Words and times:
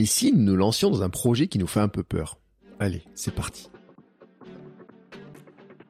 Et 0.00 0.06
si 0.06 0.32
nous 0.32 0.42
nous 0.42 0.56
lancions 0.56 0.88
dans 0.88 1.02
un 1.02 1.10
projet 1.10 1.46
qui 1.46 1.58
nous 1.58 1.66
fait 1.66 1.80
un 1.80 1.88
peu 1.88 2.02
peur? 2.02 2.38
Allez, 2.78 3.02
c'est 3.14 3.34
parti. 3.34 3.68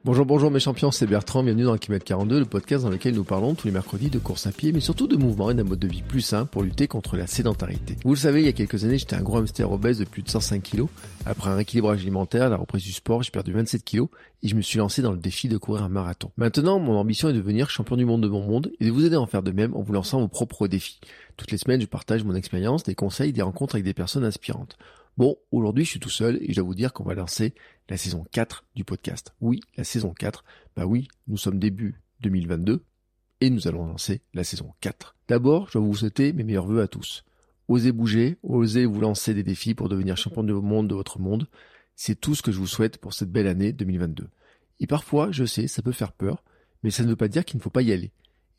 Bonjour, 0.02 0.24
bonjour 0.24 0.50
mes 0.50 0.60
champions, 0.60 0.90
c'est 0.90 1.06
Bertrand, 1.06 1.42
bienvenue 1.42 1.64
dans 1.64 1.76
Kilomètre 1.76 2.06
42, 2.06 2.38
le 2.38 2.44
podcast 2.46 2.84
dans 2.84 2.90
lequel 2.90 3.14
nous 3.14 3.22
parlons 3.22 3.54
tous 3.54 3.66
les 3.66 3.70
mercredis 3.70 4.08
de 4.08 4.18
course 4.18 4.46
à 4.46 4.50
pied, 4.50 4.72
mais 4.72 4.80
surtout 4.80 5.06
de 5.06 5.14
mouvement 5.14 5.50
et 5.50 5.54
d'un 5.54 5.62
mode 5.62 5.78
de 5.78 5.86
vie 5.86 6.00
plus 6.00 6.22
sain 6.22 6.46
pour 6.46 6.62
lutter 6.62 6.88
contre 6.88 7.18
la 7.18 7.26
sédentarité. 7.26 7.96
Vous 8.02 8.14
le 8.14 8.16
savez, 8.16 8.40
il 8.40 8.46
y 8.46 8.48
a 8.48 8.54
quelques 8.54 8.82
années, 8.82 8.96
j'étais 8.96 9.16
un 9.16 9.20
gros 9.20 9.36
hamster 9.36 9.70
obèse 9.70 9.98
de 9.98 10.06
plus 10.06 10.22
de 10.22 10.30
105 10.30 10.62
kg. 10.62 10.86
Après 11.26 11.50
un 11.50 11.54
rééquilibrage 11.54 12.00
alimentaire, 12.00 12.48
la 12.48 12.56
reprise 12.56 12.82
du 12.82 12.92
sport, 12.92 13.22
j'ai 13.22 13.30
perdu 13.30 13.52
27 13.52 13.84
kg 13.84 14.04
et 14.42 14.48
je 14.48 14.54
me 14.54 14.62
suis 14.62 14.78
lancé 14.78 15.02
dans 15.02 15.12
le 15.12 15.18
défi 15.18 15.48
de 15.48 15.58
courir 15.58 15.82
un 15.82 15.90
marathon. 15.90 16.30
Maintenant, 16.38 16.78
mon 16.78 16.96
ambition 16.96 17.28
est 17.28 17.34
de 17.34 17.38
devenir 17.38 17.68
champion 17.68 17.98
du 17.98 18.06
monde 18.06 18.22
de 18.22 18.28
mon 18.28 18.40
monde 18.40 18.72
et 18.80 18.86
de 18.86 18.90
vous 18.90 19.04
aider 19.04 19.16
à 19.16 19.20
en 19.20 19.26
faire 19.26 19.42
de 19.42 19.50
même 19.50 19.76
en 19.76 19.82
vous 19.82 19.92
lançant 19.92 20.18
vos 20.20 20.28
propres 20.28 20.66
défis. 20.66 20.98
Toutes 21.36 21.50
les 21.50 21.58
semaines, 21.58 21.82
je 21.82 21.86
partage 21.86 22.24
mon 22.24 22.34
expérience, 22.34 22.84
des 22.84 22.94
conseils, 22.94 23.34
des 23.34 23.42
rencontres 23.42 23.74
avec 23.74 23.84
des 23.84 23.92
personnes 23.92 24.24
inspirantes. 24.24 24.78
Bon, 25.20 25.36
aujourd'hui 25.52 25.84
je 25.84 25.90
suis 25.90 26.00
tout 26.00 26.08
seul 26.08 26.38
et 26.40 26.46
je 26.48 26.54
dois 26.54 26.64
vous 26.64 26.74
dire 26.74 26.94
qu'on 26.94 27.04
va 27.04 27.12
lancer 27.12 27.52
la 27.90 27.98
saison 27.98 28.24
4 28.32 28.64
du 28.74 28.84
podcast. 28.84 29.34
Oui, 29.42 29.60
la 29.76 29.84
saison 29.84 30.14
4. 30.14 30.46
Bah 30.74 30.86
oui, 30.86 31.08
nous 31.28 31.36
sommes 31.36 31.58
début 31.58 32.00
2022 32.20 32.82
et 33.42 33.50
nous 33.50 33.68
allons 33.68 33.84
lancer 33.84 34.22
la 34.32 34.44
saison 34.44 34.72
4. 34.80 35.16
D'abord, 35.28 35.66
je 35.66 35.72
dois 35.74 35.82
vous 35.82 35.94
souhaiter 35.94 36.32
mes 36.32 36.42
meilleurs 36.42 36.64
voeux 36.64 36.80
à 36.80 36.88
tous. 36.88 37.26
Osez 37.68 37.92
bouger, 37.92 38.38
osez 38.42 38.86
vous 38.86 38.98
lancer 39.02 39.34
des 39.34 39.42
défis 39.42 39.74
pour 39.74 39.90
devenir 39.90 40.16
champion 40.16 40.42
du 40.42 40.54
monde 40.54 40.88
de 40.88 40.94
votre 40.94 41.18
monde. 41.18 41.48
C'est 41.96 42.18
tout 42.18 42.34
ce 42.34 42.40
que 42.40 42.50
je 42.50 42.58
vous 42.58 42.66
souhaite 42.66 42.96
pour 42.96 43.12
cette 43.12 43.30
belle 43.30 43.46
année 43.46 43.74
2022. 43.74 44.26
Et 44.78 44.86
parfois, 44.86 45.30
je 45.32 45.44
sais, 45.44 45.66
ça 45.66 45.82
peut 45.82 45.92
faire 45.92 46.14
peur, 46.14 46.42
mais 46.82 46.90
ça 46.90 47.02
ne 47.02 47.10
veut 47.10 47.16
pas 47.16 47.28
dire 47.28 47.44
qu'il 47.44 47.58
ne 47.58 47.62
faut 47.62 47.68
pas 47.68 47.82
y 47.82 47.92
aller. 47.92 48.10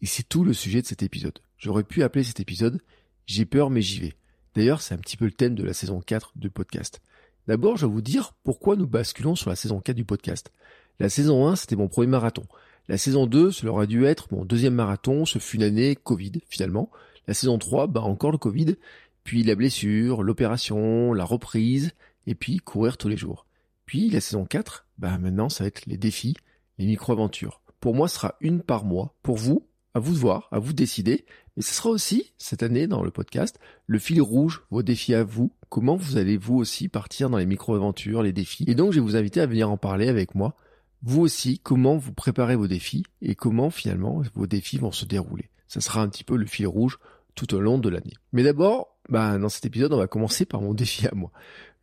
Et 0.01 0.05
c'est 0.05 0.29
tout 0.29 0.43
le 0.43 0.53
sujet 0.53 0.83
de 0.83 0.87
cet 0.87 1.01
épisode. 1.01 1.39
J'aurais 1.57 1.83
pu 1.83 2.03
appeler 2.03 2.23
cet 2.23 2.39
épisode 2.39 2.83
J'ai 3.25 3.45
peur 3.45 3.71
mais 3.71 3.81
j'y 3.81 3.99
vais. 3.99 4.13
D'ailleurs, 4.55 4.81
c'est 4.81 4.93
un 4.93 4.97
petit 4.97 5.17
peu 5.17 5.25
le 5.25 5.31
thème 5.31 5.55
de 5.55 5.63
la 5.63 5.73
saison 5.73 6.01
4 6.01 6.33
du 6.35 6.49
podcast. 6.49 7.01
D'abord, 7.47 7.77
je 7.77 7.85
vais 7.85 7.91
vous 7.91 8.01
dire 8.01 8.33
pourquoi 8.43 8.75
nous 8.75 8.87
basculons 8.87 9.35
sur 9.35 9.49
la 9.49 9.55
saison 9.55 9.79
4 9.79 9.95
du 9.95 10.05
podcast. 10.05 10.51
La 10.99 11.09
saison 11.09 11.47
1, 11.47 11.55
c'était 11.55 11.75
mon 11.75 11.87
premier 11.87 12.07
marathon. 12.07 12.45
La 12.87 12.97
saison 12.97 13.25
2, 13.25 13.51
cela 13.51 13.71
aurait 13.71 13.87
dû 13.87 14.05
être 14.05 14.33
mon 14.33 14.43
deuxième 14.43 14.73
marathon, 14.73 15.25
ce 15.25 15.39
fut 15.39 15.57
une 15.57 15.63
année 15.63 15.95
Covid 15.95 16.33
finalement. 16.47 16.91
La 17.27 17.33
saison 17.33 17.57
3, 17.57 17.87
bah 17.87 18.01
encore 18.01 18.31
le 18.31 18.37
Covid, 18.37 18.75
puis 19.23 19.43
la 19.43 19.55
blessure, 19.55 20.23
l'opération, 20.23 21.13
la 21.13 21.23
reprise, 21.23 21.91
et 22.27 22.35
puis 22.35 22.57
courir 22.57 22.97
tous 22.97 23.07
les 23.07 23.17
jours. 23.17 23.45
Puis 23.85 24.09
la 24.09 24.21
saison 24.21 24.45
4, 24.45 24.85
bah 24.97 25.17
maintenant 25.17 25.49
ça 25.49 25.63
va 25.63 25.69
être 25.69 25.85
les 25.85 25.97
défis, 25.97 26.35
les 26.77 26.85
micro-aventures. 26.85 27.61
Pour 27.79 27.95
moi, 27.95 28.07
ce 28.07 28.15
sera 28.15 28.35
une 28.41 28.61
par 28.61 28.85
mois. 28.85 29.15
Pour 29.23 29.37
vous, 29.37 29.65
à 29.93 29.99
vous 29.99 30.13
de 30.13 30.19
voir, 30.19 30.47
à 30.51 30.59
vous 30.59 30.71
de 30.71 30.77
décider. 30.77 31.25
Mais 31.57 31.63
ce 31.63 31.73
sera 31.73 31.89
aussi, 31.89 32.31
cette 32.37 32.63
année, 32.63 32.87
dans 32.87 33.03
le 33.03 33.11
podcast, 33.11 33.59
le 33.87 33.99
fil 33.99 34.21
rouge, 34.21 34.63
vos 34.71 34.83
défis 34.83 35.13
à 35.13 35.23
vous, 35.23 35.51
comment 35.69 35.95
vous 35.95 36.17
allez 36.17 36.37
vous 36.37 36.55
aussi 36.55 36.87
partir 36.87 37.29
dans 37.29 37.37
les 37.37 37.45
micro-aventures, 37.45 38.23
les 38.23 38.31
défis. 38.31 38.63
Et 38.67 38.75
donc, 38.75 38.91
je 38.93 38.99
vais 38.99 39.05
vous 39.05 39.15
inviter 39.15 39.41
à 39.41 39.45
venir 39.45 39.69
en 39.69 39.77
parler 39.77 40.07
avec 40.07 40.35
moi. 40.35 40.55
Vous 41.03 41.21
aussi, 41.21 41.59
comment 41.59 41.97
vous 41.97 42.13
préparez 42.13 42.55
vos 42.55 42.67
défis 42.67 43.03
et 43.21 43.35
comment 43.35 43.69
finalement 43.69 44.21
vos 44.35 44.47
défis 44.47 44.77
vont 44.77 44.91
se 44.91 45.05
dérouler. 45.05 45.49
Ça 45.67 45.81
sera 45.81 46.01
un 46.01 46.09
petit 46.09 46.23
peu 46.23 46.35
le 46.35 46.45
fil 46.45 46.67
rouge 46.67 46.99
tout 47.35 47.53
au 47.55 47.59
long 47.59 47.79
de 47.79 47.89
l'année. 47.89 48.13
Mais 48.33 48.43
d'abord, 48.43 48.97
bah, 49.09 49.37
dans 49.37 49.49
cet 49.49 49.65
épisode, 49.65 49.93
on 49.93 49.97
va 49.97 50.07
commencer 50.07 50.45
par 50.45 50.61
mon 50.61 50.73
défi 50.73 51.07
à 51.07 51.15
moi. 51.15 51.31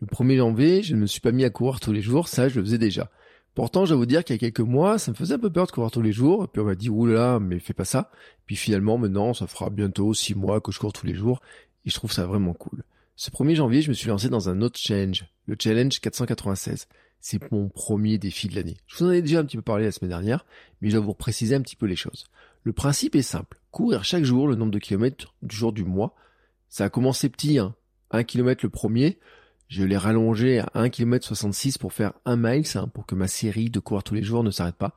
Le 0.01 0.07
1er 0.07 0.37
janvier, 0.37 0.83
je 0.83 0.95
ne 0.95 1.01
me 1.01 1.07
suis 1.07 1.21
pas 1.21 1.33
mis 1.33 1.45
à 1.45 1.51
courir 1.51 1.81
tous 1.81 1.93
les 1.93 2.03
jours, 2.03 2.29
ça 2.29 2.49
je 2.49 2.59
le 2.59 2.65
faisais 2.65 2.79
déjà. 2.79 3.11
Pourtant, 3.55 3.85
je 3.85 3.91
dois 3.91 3.99
vous 3.99 4.07
dire 4.07 4.25
qu'il 4.25 4.35
y 4.35 4.37
a 4.37 4.39
quelques 4.39 4.61
mois, 4.61 4.99
ça 4.99 5.11
me 5.11 5.17
faisait 5.17 5.35
un 5.35 5.39
peu 5.39 5.51
peur 5.51 5.67
de 5.67 5.73
courir 5.73 5.91
tous 5.91 6.03
les 6.03 6.13
jours. 6.13 6.45
Et 6.45 6.47
puis 6.47 6.61
on 6.61 6.65
m'a 6.65 6.75
dit, 6.75 6.91
oula, 6.91 7.41
mais 7.41 7.59
fais 7.59 7.75
pas 7.75 7.85
ça. 7.85 8.11
Puis 8.47 8.57
finalement, 8.57 8.99
maintenant, 8.99 9.35
ça 9.35 9.47
fera 9.47 9.71
bientôt 9.71 10.15
six 10.15 10.35
mois 10.35 10.61
que 10.61 10.71
je 10.71 10.79
cours 10.79 10.93
tous 10.93 11.07
les 11.07 11.15
jours. 11.15 11.41
Et 11.85 11.91
je 11.91 11.95
trouve 11.95 12.13
ça 12.13 12.27
vraiment 12.27 12.55
cool. 12.55 12.85
Ce 13.17 13.31
1er 13.31 13.57
janvier, 13.57 13.83
je 13.83 13.89
me 13.89 13.95
suis 13.95 14.09
lancé 14.09 14.29
dans 14.29 14.49
un 14.49 14.63
autre 14.63 14.79
challenge, 14.79 15.27
le 15.47 15.57
challenge 15.59 15.99
496. 15.99 16.87
C'est 17.21 17.51
mon 17.51 17.69
premier 17.69 18.17
défi 18.17 18.47
de 18.47 18.55
l'année. 18.55 18.77
Je 18.87 18.99
vous 18.99 19.07
en 19.07 19.11
ai 19.11 19.23
déjà 19.23 19.41
un 19.41 19.45
petit 19.45 19.57
peu 19.57 19.63
parlé 19.63 19.87
la 19.87 19.91
semaine 19.91 20.11
dernière, 20.11 20.47
mais 20.81 20.89
je 20.91 20.97
dois 20.97 21.05
vous 21.05 21.15
préciser 21.15 21.57
un 21.57 21.61
petit 21.61 21.75
peu 21.75 21.87
les 21.87 21.97
choses. 21.97 22.27
Le 22.63 22.73
principe 22.73 23.17
est 23.17 23.23
simple. 23.23 23.59
Courir 23.73 24.05
chaque 24.05 24.23
jour 24.23 24.47
le 24.47 24.55
nombre 24.55 24.71
de 24.71 24.79
kilomètres 24.79 25.35
du 25.43 25.57
jour 25.57 25.73
du 25.73 25.85
mois. 25.85 26.15
Ça 26.69 26.85
a 26.85 26.91
commencé 26.91 27.29
petit, 27.29 27.59
hein. 27.59 27.75
Un 28.11 28.23
kilomètre 28.23 28.65
le 28.65 28.71
premier. 28.71 29.19
Je 29.69 29.85
l'ai 29.85 29.99
rallongé 29.99 30.61
à 30.61 30.71
1 30.75 30.89
km 30.89 31.27
66 31.27 31.77
pour 31.77 31.93
faire 31.93 32.15
1 32.25 32.37
mile, 32.37 32.65
hein, 32.75 32.89
pour 32.89 33.05
que 33.07 33.15
ma 33.15 33.29
série 33.29 33.69
de 33.69 33.81
courir 33.81 34.03
tous 34.03 34.15
les 34.15 34.23
jours 34.23 34.43
ne 34.43 34.51
s'arrête 34.51 34.77
pas. 34.77 34.95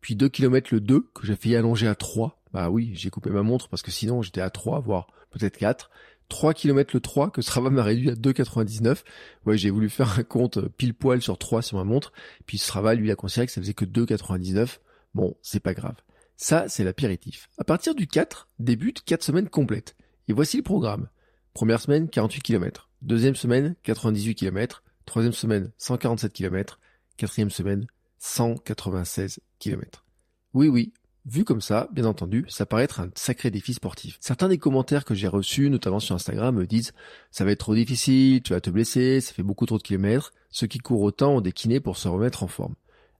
Puis 0.00 0.16
2 0.16 0.28
km 0.28 0.74
le 0.74 0.80
2, 0.80 1.00
que 1.14 1.26
j'ai 1.26 1.36
fait 1.36 1.54
allonger 1.54 1.86
à 1.86 1.94
3. 1.94 2.42
Bah 2.52 2.68
oui, 2.68 2.90
j'ai 2.94 3.10
coupé 3.10 3.30
ma 3.30 3.42
montre 3.42 3.68
parce 3.68 3.82
que 3.82 3.90
sinon 3.90 4.22
j'étais 4.22 4.40
à 4.40 4.50
3, 4.50 4.80
voire 4.80 5.06
peut-être 5.30 5.56
4. 5.56 5.90
3 6.28 6.52
km 6.52 6.94
le 6.94 7.00
3, 7.00 7.30
que 7.30 7.42
Strava 7.42 7.70
m'a 7.70 7.82
réduit 7.82 8.10
à 8.10 8.14
2,99. 8.14 9.04
Ouais, 9.46 9.56
j'ai 9.56 9.70
voulu 9.70 9.88
faire 9.88 10.18
un 10.18 10.24
compte 10.24 10.60
pile 10.76 10.94
poil 10.94 11.22
sur 11.22 11.38
3 11.38 11.62
sur 11.62 11.78
ma 11.78 11.84
montre. 11.84 12.12
Puis 12.44 12.58
Strava, 12.58 12.94
lui, 12.94 13.10
a 13.10 13.16
considéré 13.16 13.46
que 13.46 13.52
ça 13.52 13.60
faisait 13.60 13.74
que 13.74 13.84
2,99. 13.84 14.78
Bon, 15.14 15.36
c'est 15.42 15.60
pas 15.60 15.74
grave. 15.74 15.96
Ça, 16.36 16.68
c'est 16.68 16.84
l'apéritif. 16.84 17.48
À 17.56 17.64
partir 17.64 17.94
du 17.94 18.06
4, 18.06 18.48
débute 18.58 19.02
4 19.04 19.22
semaines 19.22 19.48
complètes. 19.48 19.96
Et 20.28 20.32
voici 20.32 20.58
le 20.58 20.62
programme. 20.62 21.08
Première 21.54 21.80
semaine, 21.80 22.08
48 22.08 22.42
km. 22.42 22.87
Deuxième 23.02 23.36
semaine, 23.36 23.76
98 23.84 24.34
km. 24.34 24.82
Troisième 25.06 25.32
semaine, 25.32 25.70
147 25.78 26.32
km. 26.32 26.80
Quatrième 27.16 27.50
semaine, 27.50 27.86
196 28.18 29.38
km. 29.60 30.04
Oui, 30.52 30.66
oui, 30.66 30.92
vu 31.24 31.44
comme 31.44 31.60
ça, 31.60 31.88
bien 31.92 32.06
entendu, 32.06 32.44
ça 32.48 32.66
paraît 32.66 32.82
être 32.82 32.98
un 32.98 33.10
sacré 33.14 33.52
défi 33.52 33.74
sportif. 33.74 34.16
Certains 34.20 34.48
des 34.48 34.58
commentaires 34.58 35.04
que 35.04 35.14
j'ai 35.14 35.28
reçus, 35.28 35.70
notamment 35.70 36.00
sur 36.00 36.16
Instagram, 36.16 36.56
me 36.56 36.66
disent 36.66 36.92
ça 37.30 37.44
va 37.44 37.52
être 37.52 37.60
trop 37.60 37.76
difficile, 37.76 38.42
tu 38.42 38.52
vas 38.52 38.60
te 38.60 38.70
blesser, 38.70 39.20
ça 39.20 39.32
fait 39.32 39.44
beaucoup 39.44 39.66
trop 39.66 39.78
de 39.78 39.82
kilomètres. 39.84 40.32
Ceux 40.50 40.66
qui 40.66 40.78
courent 40.78 41.02
autant 41.02 41.36
ont 41.36 41.40
des 41.40 41.52
kinés 41.52 41.80
pour 41.80 41.98
se 41.98 42.08
remettre 42.08 42.42
en 42.42 42.48
forme. 42.48 42.74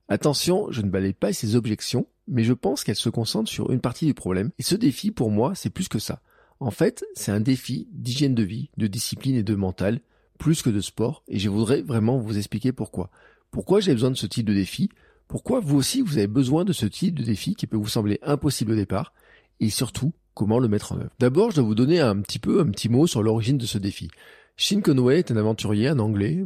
Attention, 0.08 0.72
je 0.72 0.82
ne 0.82 0.90
balaye 0.90 1.12
pas 1.12 1.32
ces 1.32 1.54
objections, 1.54 2.08
mais 2.26 2.42
je 2.42 2.52
pense 2.52 2.82
qu'elles 2.82 2.96
se 2.96 3.10
concentrent 3.10 3.50
sur 3.50 3.70
une 3.70 3.80
partie 3.80 4.06
du 4.06 4.14
problème. 4.14 4.50
Et 4.58 4.64
ce 4.64 4.74
défi, 4.74 5.12
pour 5.12 5.30
moi, 5.30 5.54
c'est 5.54 5.70
plus 5.70 5.88
que 5.88 6.00
ça. 6.00 6.20
En 6.60 6.70
fait, 6.70 7.04
c'est 7.14 7.30
un 7.30 7.40
défi 7.40 7.88
d'hygiène 7.92 8.34
de 8.34 8.42
vie, 8.42 8.70
de 8.76 8.86
discipline 8.86 9.36
et 9.36 9.42
de 9.42 9.54
mental, 9.54 10.00
plus 10.38 10.62
que 10.62 10.70
de 10.70 10.80
sport, 10.80 11.22
et 11.28 11.38
je 11.38 11.48
voudrais 11.48 11.82
vraiment 11.82 12.18
vous 12.18 12.36
expliquer 12.36 12.72
pourquoi. 12.72 13.10
Pourquoi 13.50 13.80
j'ai 13.80 13.92
besoin 13.92 14.10
de 14.10 14.16
ce 14.16 14.26
type 14.26 14.46
de 14.46 14.54
défi, 14.54 14.88
pourquoi 15.28 15.60
vous 15.60 15.76
aussi 15.76 16.00
vous 16.00 16.18
avez 16.18 16.26
besoin 16.26 16.64
de 16.64 16.72
ce 16.72 16.86
type 16.86 17.14
de 17.14 17.22
défi 17.22 17.54
qui 17.54 17.66
peut 17.66 17.76
vous 17.76 17.88
sembler 17.88 18.18
impossible 18.22 18.72
au 18.72 18.76
départ, 18.76 19.12
et 19.60 19.70
surtout, 19.70 20.12
comment 20.34 20.58
le 20.58 20.68
mettre 20.68 20.92
en 20.92 20.98
œuvre? 20.98 21.10
D'abord, 21.18 21.50
je 21.50 21.56
dois 21.56 21.64
vous 21.64 21.74
donner 21.74 22.00
un 22.00 22.20
petit 22.20 22.38
peu 22.38 22.60
un 22.60 22.70
petit 22.70 22.88
mot 22.88 23.06
sur 23.06 23.22
l'origine 23.22 23.58
de 23.58 23.66
ce 23.66 23.78
défi. 23.78 24.08
Shin 24.56 24.80
Conway 24.80 25.20
est 25.20 25.30
un 25.30 25.36
aventurier, 25.36 25.86
un 25.86 26.00
anglais, 26.00 26.44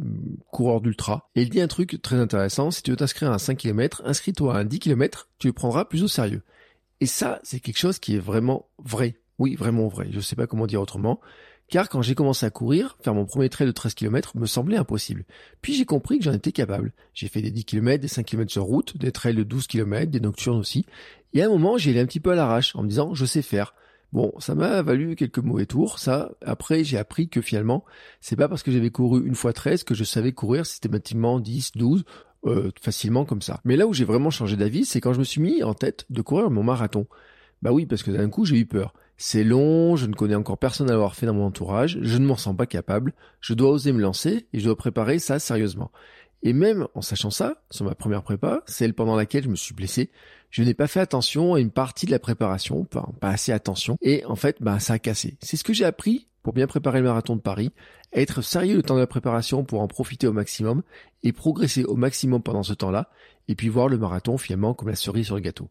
coureur 0.51 0.81
d'ultra, 0.81 1.29
et 1.35 1.41
il 1.41 1.49
dit 1.49 1.61
un 1.61 1.67
truc 1.67 1.99
très 2.03 2.17
intéressant, 2.17 2.69
si 2.69 2.83
tu 2.83 2.91
veux 2.91 2.97
t'inscrire 2.97 3.31
à 3.31 3.35
un 3.35 3.39
5 3.39 3.57
km, 3.57 4.03
inscris-toi 4.05 4.55
à 4.55 4.59
un 4.59 4.65
10 4.65 4.79
km, 4.79 5.29
tu 5.39 5.47
le 5.47 5.53
prendras 5.53 5.85
plus 5.85 6.03
au 6.03 6.07
sérieux. 6.07 6.43
Et 6.99 7.07
ça, 7.07 7.39
c'est 7.43 7.59
quelque 7.59 7.79
chose 7.79 7.97
qui 7.97 8.15
est 8.15 8.19
vraiment 8.19 8.69
vrai. 8.77 9.15
Oui, 9.43 9.55
vraiment 9.55 9.89
vrai. 9.89 10.07
Je 10.09 10.15
ne 10.15 10.21
sais 10.21 10.37
pas 10.37 10.47
comment 10.47 10.67
dire 10.67 10.79
autrement. 10.79 11.19
Car 11.67 11.89
quand 11.89 12.01
j'ai 12.01 12.15
commencé 12.15 12.45
à 12.45 12.49
courir, 12.49 12.95
faire 13.01 13.13
mon 13.13 13.25
premier 13.25 13.49
trait 13.49 13.65
de 13.65 13.71
13 13.71 13.93
km 13.93 14.37
me 14.37 14.45
semblait 14.45 14.77
impossible. 14.77 15.25
Puis 15.61 15.73
j'ai 15.73 15.83
compris 15.83 16.17
que 16.17 16.23
j'en 16.23 16.31
étais 16.31 16.53
capable. 16.53 16.93
J'ai 17.13 17.27
fait 17.27 17.41
des 17.41 17.51
10 17.51 17.65
km, 17.65 18.01
des 18.01 18.07
5 18.07 18.25
km 18.25 18.49
sur 18.49 18.63
route, 18.63 18.95
des 18.95 19.11
trails 19.11 19.35
de 19.35 19.43
12 19.43 19.67
km, 19.67 20.09
des 20.09 20.21
nocturnes 20.21 20.59
aussi. 20.59 20.85
Et 21.33 21.41
à 21.41 21.47
un 21.47 21.49
moment, 21.49 21.77
j'ai 21.77 21.91
allé 21.91 21.99
un 21.99 22.05
petit 22.05 22.21
peu 22.21 22.31
à 22.31 22.35
l'arrache 22.35 22.73
en 22.77 22.83
me 22.83 22.87
disant, 22.87 23.13
je 23.13 23.25
sais 23.25 23.41
faire. 23.41 23.75
Bon, 24.13 24.31
ça 24.39 24.55
m'a 24.55 24.81
valu 24.81 25.17
quelques 25.17 25.39
mauvais 25.39 25.65
tours, 25.65 25.99
ça. 25.99 26.31
Après, 26.45 26.85
j'ai 26.85 26.97
appris 26.97 27.27
que 27.27 27.41
finalement, 27.41 27.83
c'est 28.21 28.37
pas 28.37 28.47
parce 28.47 28.63
que 28.63 28.71
j'avais 28.71 28.91
couru 28.91 29.27
une 29.27 29.35
fois 29.35 29.51
13 29.51 29.83
que 29.83 29.93
je 29.93 30.05
savais 30.05 30.31
courir 30.31 30.65
systématiquement 30.65 31.41
10, 31.41 31.73
12, 31.75 32.05
euh, 32.45 32.71
facilement 32.81 33.25
comme 33.25 33.41
ça. 33.41 33.59
Mais 33.65 33.75
là 33.75 33.87
où 33.87 33.93
j'ai 33.93 34.05
vraiment 34.05 34.29
changé 34.29 34.55
d'avis, 34.55 34.85
c'est 34.85 35.01
quand 35.01 35.11
je 35.11 35.19
me 35.19 35.25
suis 35.25 35.41
mis 35.41 35.63
en 35.63 35.73
tête 35.73 36.05
de 36.09 36.21
courir 36.21 36.49
mon 36.49 36.63
marathon. 36.63 37.07
Bah 37.61 37.73
oui, 37.73 37.85
parce 37.85 38.03
que 38.03 38.11
d'un 38.11 38.29
coup, 38.29 38.45
j'ai 38.45 38.57
eu 38.57 38.65
peur. 38.65 38.93
C'est 39.17 39.43
long, 39.43 39.95
je 39.95 40.05
ne 40.05 40.13
connais 40.13 40.35
encore 40.35 40.57
personne 40.57 40.89
à 40.89 40.93
l'avoir 40.93 41.15
fait 41.15 41.25
dans 41.25 41.33
mon 41.33 41.45
entourage, 41.45 41.99
je 42.01 42.17
ne 42.17 42.25
m'en 42.25 42.35
sens 42.35 42.55
pas 42.55 42.65
capable, 42.65 43.13
je 43.41 43.53
dois 43.53 43.69
oser 43.69 43.91
me 43.91 44.01
lancer 44.01 44.47
et 44.53 44.59
je 44.59 44.65
dois 44.65 44.75
préparer 44.75 45.19
ça 45.19 45.39
sérieusement. 45.39 45.91
Et 46.41 46.51
même 46.51 46.87
en 46.93 47.01
sachant 47.01 47.29
ça, 47.29 47.63
sur 47.71 47.85
ma 47.85 47.95
première 47.95 48.23
prépa, 48.23 48.63
celle 48.65 48.93
pendant 48.93 49.15
laquelle 49.15 49.43
je 49.43 49.49
me 49.49 49.55
suis 49.55 49.73
blessé, 49.73 50.11
je 50.49 50.61
n'ai 50.61 50.73
pas 50.73 50.87
fait 50.87 50.99
attention 50.99 51.53
à 51.53 51.59
une 51.59 51.71
partie 51.71 52.05
de 52.05 52.11
la 52.11 52.19
préparation, 52.19 52.83
pas, 52.83 53.07
pas 53.21 53.29
assez 53.29 53.51
attention, 53.51 53.97
et 54.01 54.25
en 54.25 54.35
fait, 54.35 54.57
bah, 54.59 54.79
ça 54.79 54.93
a 54.93 54.99
cassé. 54.99 55.37
C'est 55.41 55.57
ce 55.57 55.63
que 55.63 55.73
j'ai 55.73 55.85
appris 55.85 56.27
pour 56.43 56.53
bien 56.53 56.67
préparer 56.67 56.99
le 56.99 57.05
marathon 57.05 57.37
de 57.37 57.41
Paris, 57.41 57.71
être 58.11 58.41
sérieux 58.41 58.75
le 58.75 58.83
temps 58.83 58.95
de 58.95 58.99
la 58.99 59.07
préparation 59.07 59.63
pour 59.63 59.81
en 59.81 59.87
profiter 59.87 60.27
au 60.27 60.33
maximum 60.33 60.83
et 61.23 61.31
progresser 61.31 61.85
au 61.85 61.95
maximum 61.95 62.43
pendant 62.43 62.63
ce 62.63 62.73
temps-là, 62.73 63.09
et 63.47 63.55
puis 63.55 63.69
voir 63.69 63.87
le 63.87 63.97
marathon 63.97 64.37
finalement 64.37 64.73
comme 64.73 64.89
la 64.89 64.95
cerise 64.95 65.25
sur 65.25 65.35
le 65.35 65.41
gâteau. 65.41 65.69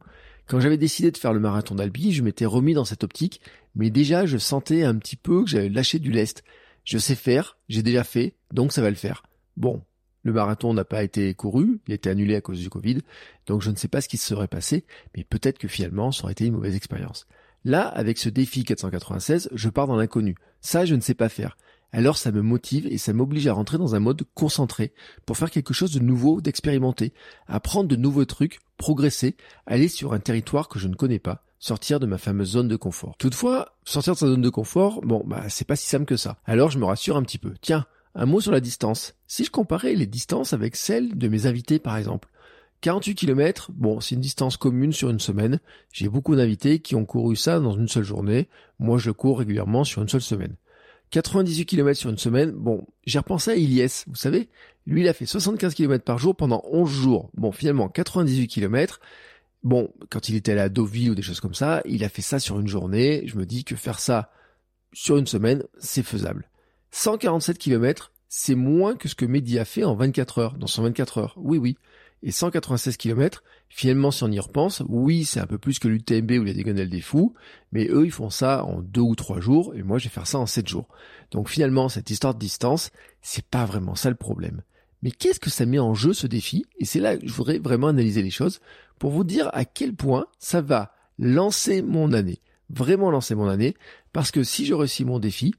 Quand 0.52 0.60
j'avais 0.60 0.76
décidé 0.76 1.10
de 1.10 1.16
faire 1.16 1.32
le 1.32 1.40
marathon 1.40 1.75
d'Albi, 1.75 2.12
je 2.12 2.22
m'étais 2.22 2.44
remis 2.44 2.75
dans 2.75 2.84
cette 2.84 3.04
optique, 3.04 3.40
mais 3.75 3.88
déjà 3.88 4.26
je 4.26 4.37
sentais 4.37 4.82
un 4.82 4.94
petit 4.96 5.16
peu 5.16 5.44
que 5.44 5.49
j'avais 5.49 5.70
lâché 5.70 5.99
du 5.99 6.12
lest. 6.12 6.44
Je 6.84 6.99
sais 6.99 7.14
faire, 7.14 7.56
j'ai 7.70 7.82
déjà 7.82 8.04
fait, 8.04 8.34
donc 8.52 8.70
ça 8.70 8.82
va 8.82 8.90
le 8.90 8.96
faire. 8.96 9.22
Bon, 9.56 9.82
le 10.25 10.34
marathon 10.34 10.75
n'a 10.75 10.84
pas 10.84 11.04
été 11.04 11.32
couru, 11.32 11.81
il 11.87 11.93
a 11.93 11.94
été 11.94 12.10
annulé 12.10 12.37
à 12.37 12.43
cause 12.43 12.60
du 12.60 12.69
Covid, 12.69 12.99
donc 13.46 13.62
je 13.62 13.70
ne 13.70 13.76
sais 13.76 13.88
pas 13.88 14.02
ce 14.02 14.08
qui 14.08 14.19
se 14.19 14.26
serait 14.26 14.46
passé, 14.46 14.84
mais 15.16 15.25
peut-être 15.25 15.56
que 15.56 15.69
finalement 15.69 16.12
ça 16.12 16.25
aurait 16.25 16.32
été 16.32 16.44
une 16.44 16.52
mauvaise 16.52 16.76
expérience. 16.76 17.26
Là, 17.64 17.88
avec 17.88 18.19
ce 18.19 18.28
défi 18.28 18.62
496, 18.64 19.48
je 19.55 19.69
pars 19.70 19.87
dans 19.87 19.96
l'inconnu. 19.96 20.34
Ça, 20.60 20.84
je 20.84 20.94
ne 20.94 21.00
sais 21.00 21.14
pas 21.14 21.31
faire. 21.31 21.56
Alors 21.93 22.17
ça 22.17 22.33
me 22.33 22.41
motive 22.41 22.87
et 22.87 22.97
ça 22.97 23.12
m'oblige 23.12 23.47
à 23.47 23.53
rentrer 23.53 23.77
dans 23.77 23.94
un 23.94 24.00
mode 24.00 24.23
concentré 24.35 24.94
pour 25.27 25.37
faire 25.37 25.50
quelque 25.50 25.75
chose 25.75 25.93
de 25.93 26.00
nouveau, 26.00 26.41
d'expérimenter, 26.41 27.12
apprendre 27.47 27.89
de 27.89 27.97
nouveaux 27.97 28.25
trucs, 28.25 28.61
progresser, 28.79 29.37
aller 29.67 29.89
sur 29.89 30.15
un 30.15 30.19
territoire 30.19 30.69
que 30.69 30.79
je 30.79 30.89
ne 30.89 30.94
connais 30.94 31.19
pas, 31.19 31.44
sortir 31.59 32.00
de 32.00 32.06
ma 32.06 32.17
fameuse 32.17 32.53
zone 32.53 32.69
de 32.69 32.77
confort. 32.77 33.17
Toutefois, 33.19 33.77
sortir 33.85 34.15
de 34.15 34.19
sa 34.19 34.27
zone 34.27 34.41
de 34.41 34.49
confort, 34.49 35.03
bon, 35.03 35.23
bah, 35.27 35.44
c'est 35.50 35.67
pas 35.67 35.77
si 35.77 35.87
simple 35.87 36.06
que 36.06 36.17
ça. 36.17 36.39
Alors 36.47 36.71
je 36.71 36.79
me 36.79 36.87
rassure 36.87 37.17
un 37.17 37.23
petit 37.23 37.39
peu. 37.39 37.53
Tiens, 37.61 37.85
un 38.15 38.25
mot 38.25 38.41
sur 38.41 38.53
la 38.53 38.61
distance. 38.61 39.15
Si 39.27 39.44
je 39.44 39.50
comparais 39.50 39.94
les 39.94 40.06
distances 40.06 40.55
avec 40.55 40.77
celles 40.77 41.17
de 41.17 41.29
mes 41.29 41.44
invités 41.44 41.79
par 41.79 41.99
exemple, 41.99 42.31
48 42.81 43.15
km, 43.15 43.71
bon, 43.73 44.00
c'est 44.00 44.17
une 44.17 44.21
distance 44.21 44.56
commune 44.56 44.93
sur 44.93 45.11
une 45.11 45.21
semaine. 45.21 45.61
J'ai 45.93 46.09
beaucoup 46.09 46.35
d'invités 46.35 46.81
qui 46.81 46.97
ont 46.97 47.05
couru 47.05 47.37
ça 47.37 47.61
dans 47.61 47.77
une 47.77 47.87
seule 47.87 48.03
journée. 48.03 48.49
Moi, 48.81 48.99
je 48.99 49.12
cours 49.12 49.39
régulièrement 49.39 49.85
sur 49.85 50.03
une 50.03 50.09
seule 50.09 50.21
semaine. 50.21 50.56
98 51.12 51.67
km 51.67 52.00
sur 52.00 52.11
une 52.11 52.19
semaine, 52.19 52.50
bon, 52.53 52.87
j'ai 53.05 53.19
repensé 53.19 53.50
à 53.50 53.55
Ilyes, 53.55 54.05
vous 54.06 54.17
savez, 54.17 54.49
lui 54.87 55.03
il 55.03 55.09
a 55.09 55.12
fait 55.12 55.26
75 55.26 55.75
km 55.75 56.03
par 56.03 56.19
jour 56.19 56.35
pendant 56.35 56.62
11 56.64 56.91
jours. 56.91 57.31
Bon, 57.35 57.53
finalement, 57.53 57.88
98 57.88 58.49
km, 58.49 58.99
bon, 59.62 59.93
quand 60.11 60.31
il 60.31 60.37
était 60.37 60.53
allé 60.53 60.62
à 60.62 60.69
Deauville 60.70 61.11
ou 61.11 61.14
des 61.14 61.23
choses 61.23 61.41
comme 61.41 61.55
ça, 61.55 61.82
il 61.85 62.03
a 62.03 62.09
fait 62.09 62.23
ça 62.23 62.38
sur 62.38 62.59
une 62.59 62.67
journée, 62.67 63.25
je 63.26 63.37
me 63.37 63.44
dis 63.44 63.62
que 63.62 63.76
faire 63.76 64.00
ça 64.00 64.32
sur 64.94 65.19
une 65.19 65.26
semaine, 65.26 65.62
c'est 65.79 66.03
faisable. 66.03 66.49
147 66.93 67.58
km, 67.58 68.12
c'est 68.29 68.55
moins 68.55 68.97
que 68.97 69.08
ce 69.08 69.15
que 69.15 69.26
Mehdi 69.26 69.58
a 69.58 69.67
fait 69.67 69.85
en 69.85 69.94
24 69.94 70.38
heures, 70.38 70.56
dans 70.56 70.67
124 70.67 71.19
heures. 71.19 71.35
Oui, 71.37 71.58
oui 71.58 71.76
et 72.22 72.30
196 72.30 72.96
km. 72.96 73.42
Finalement, 73.69 74.10
si 74.10 74.22
on 74.22 74.30
y 74.30 74.38
repense, 74.38 74.82
oui, 74.88 75.24
c'est 75.24 75.40
un 75.40 75.46
peu 75.46 75.58
plus 75.58 75.78
que 75.78 75.88
l'UTMB 75.88 76.32
ou 76.32 76.44
les 76.44 76.54
Diagonales 76.54 76.88
des 76.88 77.00
Fous, 77.00 77.34
mais 77.72 77.88
eux, 77.88 78.04
ils 78.04 78.12
font 78.12 78.30
ça 78.30 78.64
en 78.64 78.80
deux 78.80 79.00
ou 79.00 79.14
trois 79.14 79.40
jours, 79.40 79.74
et 79.74 79.82
moi, 79.82 79.98
je 79.98 80.04
vais 80.04 80.10
faire 80.10 80.26
ça 80.26 80.38
en 80.38 80.46
sept 80.46 80.69
jours. 80.69 80.88
Donc 81.30 81.48
finalement, 81.48 81.88
cette 81.88 82.10
histoire 82.10 82.34
de 82.34 82.38
distance, 82.38 82.90
c'est 83.22 83.44
pas 83.44 83.64
vraiment 83.64 83.94
ça 83.94 84.10
le 84.10 84.16
problème. 84.16 84.62
Mais 85.02 85.10
qu'est-ce 85.10 85.40
que 85.40 85.50
ça 85.50 85.66
met 85.66 85.78
en 85.78 85.94
jeu 85.94 86.12
ce 86.12 86.26
défi? 86.26 86.64
Et 86.78 86.84
c'est 86.84 87.00
là 87.00 87.16
que 87.16 87.26
je 87.26 87.32
voudrais 87.32 87.58
vraiment 87.58 87.88
analyser 87.88 88.22
les 88.22 88.30
choses 88.30 88.60
pour 88.98 89.10
vous 89.10 89.24
dire 89.24 89.50
à 89.52 89.64
quel 89.64 89.94
point 89.94 90.26
ça 90.38 90.60
va 90.60 90.92
lancer 91.19 91.82
mon 91.82 92.12
année. 92.12 92.40
Vraiment 92.70 93.10
lancer 93.10 93.34
mon 93.34 93.48
année, 93.48 93.74
parce 94.12 94.30
que 94.30 94.44
si 94.44 94.64
je 94.64 94.74
réussis 94.74 95.04
mon 95.04 95.19
défi, 95.19 95.54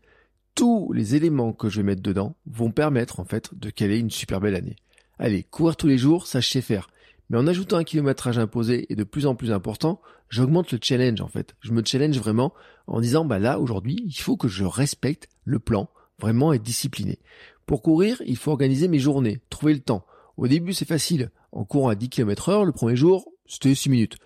tous 0.56 0.92
les 0.94 1.16
éléments 1.16 1.52
que 1.52 1.70
je 1.70 1.78
vais 1.78 1.84
mettre 1.84 2.02
dedans 2.02 2.36
vont 2.46 2.72
permettre 2.72 3.20
en 3.20 3.26
fait 3.26 3.54
de 3.54 3.70
caler 3.70 3.98
une 3.98 4.12
super 4.12 4.40
belle 4.40 4.56
année. 4.56 4.76
Allez, 5.20 5.44
courir 5.44 5.76
tous 5.76 5.88
les 5.88 5.98
jours, 5.98 6.28
ça 6.28 6.40
je 6.40 6.50
sais 6.50 6.62
faire. 6.62 6.90
Mais 7.30 7.38
en 7.38 7.48
ajoutant 7.48 7.78
un 7.78 7.84
kilométrage 7.84 8.38
imposé 8.38 8.92
et 8.92 8.96
de 8.96 9.04
plus 9.04 9.26
en 9.26 9.36
plus 9.36 9.52
important, 9.52 10.02
j'augmente 10.30 10.72
le 10.72 10.80
challenge 10.82 11.22
en 11.22 11.28
fait. 11.28 11.56
Je 11.62 11.72
me 11.72 11.84
challenge 11.84 12.18
vraiment 12.18 12.54
en 12.88 13.02
disant 13.02 13.26
bah 13.26 13.40
là 13.40 13.60
aujourd'hui, 13.60 14.04
il 14.06 14.14
faut 14.14 14.38
que 14.38 14.48
je 14.48 14.66
respecte 14.66 15.30
le 15.44 15.60
plan, 15.60 15.90
vraiment 16.20 16.54
être 16.54 16.64
discipliné. 16.64 17.20
Pour 17.66 17.82
courir, 17.82 18.22
il 18.26 18.38
faut 18.38 18.52
organiser 18.52 18.88
mes 18.88 19.00
journées, 19.00 19.42
trouver 19.50 19.74
le 19.74 19.80
temps. 19.80 20.06
Au 20.38 20.48
début, 20.48 20.74
c'est 20.74 20.88
facile. 20.88 21.32
En 21.52 21.64
courant 21.64 21.90
à 21.90 21.96
10 21.96 22.10
km 22.10 22.50
heure, 22.50 22.66
le 22.66 22.72
premier 22.72 22.96
jour, 22.96 23.32
c'était 23.46 23.74
6 23.74 23.90
minutes. 23.90 24.18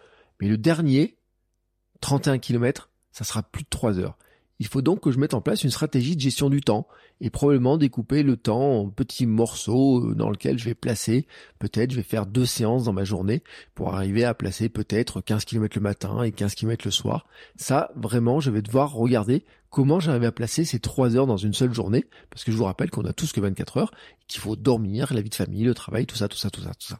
Mais 0.41 0.47
le 0.47 0.57
dernier, 0.57 1.17
31 2.01 2.39
km, 2.39 2.89
ça 3.11 3.23
sera 3.23 3.43
plus 3.43 3.63
de 3.63 3.69
3 3.69 3.99
heures. 3.99 4.17
Il 4.59 4.67
faut 4.67 4.81
donc 4.81 5.01
que 5.01 5.11
je 5.11 5.19
mette 5.19 5.33
en 5.33 5.41
place 5.41 5.63
une 5.63 5.69
stratégie 5.69 6.15
de 6.15 6.21
gestion 6.21 6.49
du 6.49 6.61
temps 6.61 6.87
et 7.21 7.29
probablement 7.29 7.77
découper 7.77 8.23
le 8.23 8.37
temps 8.37 8.81
en 8.81 8.89
petits 8.89 9.25
morceaux 9.25 10.01
euh, 10.01 10.15
dans 10.15 10.29
lesquels 10.29 10.57
je 10.57 10.65
vais 10.65 10.75
placer. 10.75 11.27
Peut-être 11.59 11.91
je 11.91 11.95
vais 11.95 12.03
faire 12.03 12.25
deux 12.25 12.45
séances 12.45 12.85
dans 12.85 12.93
ma 12.93 13.03
journée 13.03 13.43
pour 13.75 13.93
arriver 13.93 14.23
à 14.23 14.33
placer 14.33 14.69
peut-être 14.69 15.21
15 15.21 15.45
km 15.45 15.77
le 15.77 15.83
matin 15.83 16.23
et 16.23 16.31
15 16.31 16.55
km 16.55 16.85
le 16.85 16.91
soir. 16.91 17.27
Ça, 17.55 17.91
vraiment, 17.95 18.39
je 18.39 18.49
vais 18.49 18.61
devoir 18.61 18.93
regarder 18.93 19.43
comment 19.69 19.99
j'arrive 19.99 20.23
à 20.23 20.31
placer 20.31 20.65
ces 20.65 20.79
trois 20.79 21.15
heures 21.15 21.27
dans 21.27 21.37
une 21.37 21.53
seule 21.53 21.73
journée. 21.73 22.05
Parce 22.29 22.43
que 22.43 22.51
je 22.51 22.57
vous 22.57 22.65
rappelle 22.65 22.89
qu'on 22.89 23.05
a 23.05 23.13
tous 23.13 23.31
que 23.31 23.41
24 23.41 23.77
heures, 23.77 23.91
qu'il 24.27 24.41
faut 24.41 24.55
dormir, 24.55 25.13
la 25.13 25.21
vie 25.21 25.29
de 25.29 25.35
famille, 25.35 25.63
le 25.63 25.75
travail, 25.75 26.05
tout 26.05 26.15
ça, 26.15 26.27
tout 26.27 26.37
ça, 26.37 26.49
tout 26.49 26.61
ça, 26.61 26.71
tout 26.73 26.87
ça. 26.87 26.99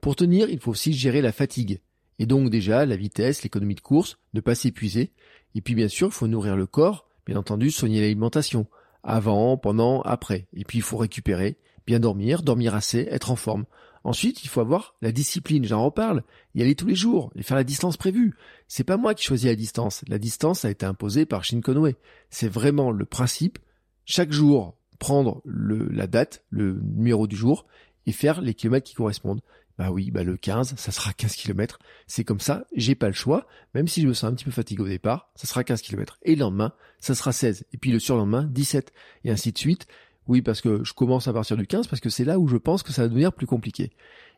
Pour 0.00 0.16
tenir, 0.16 0.48
il 0.50 0.60
faut 0.60 0.70
aussi 0.70 0.92
gérer 0.92 1.20
la 1.20 1.32
fatigue. 1.32 1.80
Et 2.18 2.26
donc 2.26 2.50
déjà, 2.50 2.84
la 2.84 2.96
vitesse, 2.96 3.42
l'économie 3.42 3.76
de 3.76 3.80
course, 3.80 4.18
ne 4.34 4.40
pas 4.40 4.54
s'épuiser. 4.54 5.12
Et 5.54 5.60
puis 5.60 5.74
bien 5.74 5.88
sûr, 5.88 6.08
il 6.08 6.12
faut 6.12 6.26
nourrir 6.26 6.56
le 6.56 6.66
corps, 6.66 7.08
bien 7.26 7.36
entendu, 7.36 7.70
soigner 7.70 8.00
l'alimentation, 8.00 8.66
avant, 9.02 9.56
pendant, 9.56 10.02
après. 10.02 10.46
Et 10.54 10.64
puis 10.64 10.78
il 10.78 10.82
faut 10.82 10.96
récupérer, 10.96 11.56
bien 11.86 12.00
dormir, 12.00 12.42
dormir 12.42 12.74
assez, 12.74 13.08
être 13.10 13.30
en 13.30 13.36
forme. 13.36 13.64
Ensuite, 14.04 14.44
il 14.44 14.48
faut 14.48 14.60
avoir 14.60 14.94
la 15.02 15.12
discipline, 15.12 15.64
j'en 15.64 15.84
reparle, 15.84 16.22
y 16.54 16.62
aller 16.62 16.74
tous 16.74 16.86
les 16.86 16.94
jours, 16.94 17.30
et 17.34 17.42
faire 17.42 17.56
la 17.56 17.64
distance 17.64 17.96
prévue. 17.96 18.34
C'est 18.66 18.84
pas 18.84 18.96
moi 18.96 19.14
qui 19.14 19.24
choisis 19.24 19.46
la 19.46 19.56
distance. 19.56 20.04
La 20.08 20.18
distance 20.18 20.64
a 20.64 20.70
été 20.70 20.86
imposée 20.86 21.26
par 21.26 21.44
Shin 21.44 21.60
Conway. 21.60 21.96
C'est 22.30 22.48
vraiment 22.48 22.90
le 22.90 23.04
principe. 23.04 23.58
Chaque 24.04 24.32
jour, 24.32 24.76
prendre 24.98 25.42
la 25.44 26.06
date, 26.06 26.44
le 26.50 26.80
numéro 26.82 27.26
du 27.26 27.36
jour, 27.36 27.66
et 28.06 28.12
faire 28.12 28.40
les 28.40 28.54
kilomètres 28.54 28.88
qui 28.88 28.94
correspondent. 28.94 29.42
Bah 29.78 29.92
oui, 29.92 30.10
bah 30.10 30.24
le 30.24 30.36
15, 30.36 30.74
ça 30.76 30.90
sera 30.90 31.12
15 31.12 31.36
km. 31.36 31.78
C'est 32.08 32.24
comme 32.24 32.40
ça, 32.40 32.64
j'ai 32.74 32.96
pas 32.96 33.06
le 33.06 33.12
choix. 33.12 33.46
Même 33.74 33.86
si 33.86 34.02
je 34.02 34.08
me 34.08 34.12
sens 34.12 34.30
un 34.30 34.34
petit 34.34 34.44
peu 34.44 34.50
fatigué 34.50 34.82
au 34.82 34.88
départ, 34.88 35.30
ça 35.36 35.46
sera 35.46 35.62
15 35.62 35.82
km. 35.82 36.18
Et 36.22 36.34
le 36.34 36.40
lendemain, 36.40 36.72
ça 36.98 37.14
sera 37.14 37.32
16. 37.32 37.64
Et 37.72 37.78
puis 37.78 37.92
le 37.92 38.00
surlendemain, 38.00 38.44
17. 38.44 38.92
Et 39.24 39.30
ainsi 39.30 39.52
de 39.52 39.58
suite. 39.58 39.86
Oui, 40.26 40.42
parce 40.42 40.60
que 40.60 40.84
je 40.84 40.92
commence 40.92 41.28
à 41.28 41.32
partir 41.32 41.56
du 41.56 41.66
15 41.66 41.86
parce 41.86 42.00
que 42.00 42.10
c'est 42.10 42.24
là 42.24 42.38
où 42.38 42.48
je 42.48 42.56
pense 42.56 42.82
que 42.82 42.92
ça 42.92 43.02
va 43.02 43.08
devenir 43.08 43.32
plus 43.32 43.46
compliqué. 43.46 43.92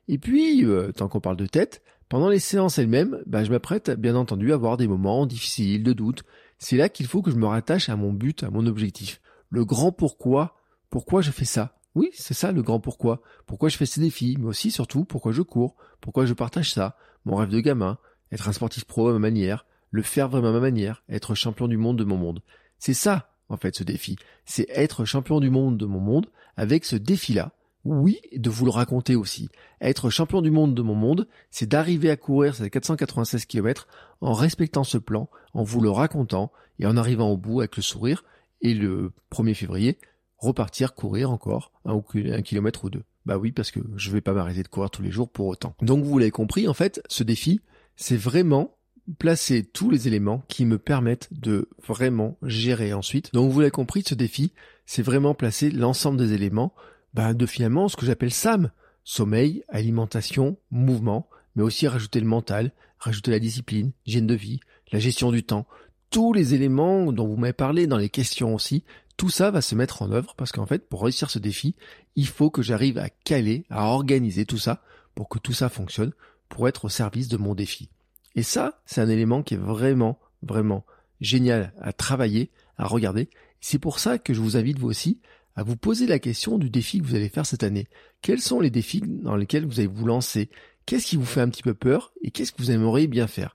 Et 0.08 0.18
puis, 0.18 0.64
euh, 0.64 0.92
tant 0.92 1.08
qu'on 1.08 1.20
parle 1.20 1.36
de 1.36 1.46
tête, 1.46 1.82
pendant 2.08 2.28
les 2.28 2.38
séances 2.38 2.78
elles-mêmes, 2.78 3.22
bah, 3.26 3.42
je 3.42 3.50
m'apprête 3.50 3.90
bien 3.90 4.16
entendu 4.16 4.52
à 4.52 4.56
avoir 4.56 4.76
des 4.76 4.86
moments 4.86 5.26
difficiles, 5.26 5.82
de 5.82 5.92
doute. 5.92 6.22
C'est 6.58 6.76
là 6.76 6.88
qu'il 6.88 7.06
faut 7.06 7.22
que 7.22 7.30
je 7.30 7.36
me 7.36 7.46
rattache 7.46 7.88
à 7.88 7.96
mon 7.96 8.12
but, 8.12 8.42
à 8.42 8.50
mon 8.50 8.66
objectif. 8.66 9.20
Le 9.48 9.64
grand 9.64 9.90
pourquoi, 9.90 10.54
pourquoi 10.90 11.22
je 11.22 11.30
fais 11.30 11.44
ça? 11.44 11.79
Oui, 12.00 12.08
c'est 12.14 12.32
ça 12.32 12.50
le 12.50 12.62
grand 12.62 12.80
pourquoi. 12.80 13.20
Pourquoi 13.46 13.68
je 13.68 13.76
fais 13.76 13.84
ces 13.84 14.00
défis, 14.00 14.38
mais 14.40 14.46
aussi 14.46 14.70
surtout 14.70 15.04
pourquoi 15.04 15.32
je 15.32 15.42
cours, 15.42 15.76
pourquoi 16.00 16.24
je 16.24 16.32
partage 16.32 16.72
ça, 16.72 16.96
mon 17.26 17.36
rêve 17.36 17.50
de 17.50 17.60
gamin, 17.60 17.98
être 18.32 18.48
un 18.48 18.54
sportif 18.54 18.86
pro 18.86 19.08
à 19.08 19.12
ma 19.12 19.18
manière, 19.18 19.66
le 19.90 20.00
faire 20.00 20.30
vraiment 20.30 20.48
à 20.48 20.52
ma 20.52 20.60
manière, 20.60 21.02
être 21.10 21.34
champion 21.34 21.68
du 21.68 21.76
monde 21.76 21.98
de 21.98 22.04
mon 22.04 22.16
monde. 22.16 22.40
C'est 22.78 22.94
ça, 22.94 23.34
en 23.50 23.58
fait, 23.58 23.76
ce 23.76 23.84
défi. 23.84 24.16
C'est 24.46 24.66
être 24.70 25.04
champion 25.04 25.40
du 25.40 25.50
monde 25.50 25.76
de 25.76 25.84
mon 25.84 26.00
monde 26.00 26.30
avec 26.56 26.86
ce 26.86 26.96
défi-là. 26.96 27.52
Oui, 27.84 28.18
de 28.34 28.48
vous 28.48 28.64
le 28.64 28.70
raconter 28.70 29.14
aussi. 29.14 29.50
Être 29.82 30.08
champion 30.08 30.40
du 30.40 30.50
monde 30.50 30.74
de 30.74 30.80
mon 30.80 30.94
monde, 30.94 31.28
c'est 31.50 31.68
d'arriver 31.68 32.08
à 32.08 32.16
courir 32.16 32.54
ces 32.54 32.70
496 32.70 33.44
km 33.44 33.88
en 34.22 34.32
respectant 34.32 34.84
ce 34.84 34.96
plan, 34.96 35.28
en 35.52 35.64
vous 35.64 35.82
le 35.82 35.90
racontant 35.90 36.50
et 36.78 36.86
en 36.86 36.96
arrivant 36.96 37.28
au 37.28 37.36
bout 37.36 37.60
avec 37.60 37.76
le 37.76 37.82
sourire. 37.82 38.24
Et 38.62 38.72
le 38.72 39.12
1er 39.32 39.54
février, 39.54 39.98
repartir 40.40 40.94
courir 40.94 41.30
encore 41.30 41.72
un, 41.84 42.00
kilomètre 42.42 42.84
ou 42.84 42.90
deux. 42.90 43.04
Bah 43.26 43.36
oui, 43.36 43.52
parce 43.52 43.70
que 43.70 43.80
je 43.96 44.10
vais 44.10 44.20
pas 44.20 44.32
m'arrêter 44.32 44.62
de 44.62 44.68
courir 44.68 44.90
tous 44.90 45.02
les 45.02 45.10
jours 45.10 45.30
pour 45.30 45.46
autant. 45.46 45.74
Donc 45.82 46.04
vous 46.04 46.18
l'avez 46.18 46.30
compris, 46.30 46.66
en 46.66 46.74
fait, 46.74 47.02
ce 47.08 47.22
défi, 47.22 47.60
c'est 47.96 48.16
vraiment 48.16 48.76
placer 49.18 49.64
tous 49.64 49.90
les 49.90 50.08
éléments 50.08 50.42
qui 50.48 50.64
me 50.64 50.78
permettent 50.78 51.28
de 51.32 51.68
vraiment 51.86 52.38
gérer 52.42 52.92
ensuite. 52.92 53.32
Donc 53.32 53.52
vous 53.52 53.60
l'avez 53.60 53.70
compris, 53.70 54.02
ce 54.06 54.14
défi, 54.14 54.52
c'est 54.86 55.02
vraiment 55.02 55.34
placer 55.34 55.70
l'ensemble 55.70 56.18
des 56.18 56.32
éléments 56.32 56.74
bah, 57.12 57.34
de 57.34 57.46
finalement 57.46 57.88
ce 57.88 57.96
que 57.96 58.06
j'appelle 58.06 58.32
SAM. 58.32 58.70
Sommeil, 59.04 59.64
alimentation, 59.68 60.58
mouvement, 60.70 61.28
mais 61.56 61.62
aussi 61.62 61.88
rajouter 61.88 62.20
le 62.20 62.26
mental, 62.26 62.72
rajouter 62.98 63.30
la 63.30 63.38
discipline, 63.38 63.92
hygiène 64.06 64.26
de 64.26 64.34
vie, 64.34 64.60
la 64.92 64.98
gestion 64.98 65.32
du 65.32 65.42
temps, 65.42 65.66
tous 66.10 66.32
les 66.32 66.54
éléments 66.54 67.12
dont 67.12 67.26
vous 67.26 67.36
m'avez 67.36 67.52
parlé 67.52 67.86
dans 67.86 67.96
les 67.96 68.08
questions 68.08 68.54
aussi, 68.54 68.84
tout 69.20 69.28
ça 69.28 69.50
va 69.50 69.60
se 69.60 69.74
mettre 69.74 70.00
en 70.00 70.12
œuvre 70.12 70.34
parce 70.34 70.50
qu'en 70.50 70.64
fait, 70.64 70.88
pour 70.88 71.02
réussir 71.02 71.28
ce 71.28 71.38
défi, 71.38 71.76
il 72.16 72.26
faut 72.26 72.48
que 72.48 72.62
j'arrive 72.62 72.96
à 72.96 73.10
caler, 73.10 73.66
à 73.68 73.88
organiser 73.88 74.46
tout 74.46 74.56
ça 74.56 74.82
pour 75.14 75.28
que 75.28 75.38
tout 75.38 75.52
ça 75.52 75.68
fonctionne, 75.68 76.14
pour 76.48 76.66
être 76.68 76.86
au 76.86 76.88
service 76.88 77.28
de 77.28 77.36
mon 77.36 77.54
défi. 77.54 77.90
Et 78.34 78.42
ça, 78.42 78.80
c'est 78.86 79.02
un 79.02 79.10
élément 79.10 79.42
qui 79.42 79.52
est 79.52 79.58
vraiment, 79.58 80.18
vraiment 80.40 80.86
génial 81.20 81.74
à 81.82 81.92
travailler, 81.92 82.50
à 82.78 82.86
regarder. 82.86 83.28
C'est 83.60 83.78
pour 83.78 83.98
ça 83.98 84.16
que 84.16 84.32
je 84.32 84.40
vous 84.40 84.56
invite 84.56 84.78
vous 84.78 84.88
aussi 84.88 85.20
à 85.54 85.64
vous 85.64 85.76
poser 85.76 86.06
la 86.06 86.18
question 86.18 86.56
du 86.56 86.70
défi 86.70 86.98
que 86.98 87.04
vous 87.04 87.14
allez 87.14 87.28
faire 87.28 87.44
cette 87.44 87.62
année. 87.62 87.88
Quels 88.22 88.40
sont 88.40 88.58
les 88.58 88.70
défis 88.70 89.02
dans 89.04 89.36
lesquels 89.36 89.66
vous 89.66 89.80
allez 89.80 89.86
vous 89.86 90.06
lancer? 90.06 90.48
Qu'est-ce 90.86 91.06
qui 91.06 91.16
vous 91.16 91.26
fait 91.26 91.42
un 91.42 91.50
petit 91.50 91.62
peu 91.62 91.74
peur 91.74 92.10
et 92.22 92.30
qu'est-ce 92.30 92.52
que 92.52 92.62
vous 92.62 92.70
aimeriez 92.70 93.06
bien 93.06 93.26
faire? 93.26 93.54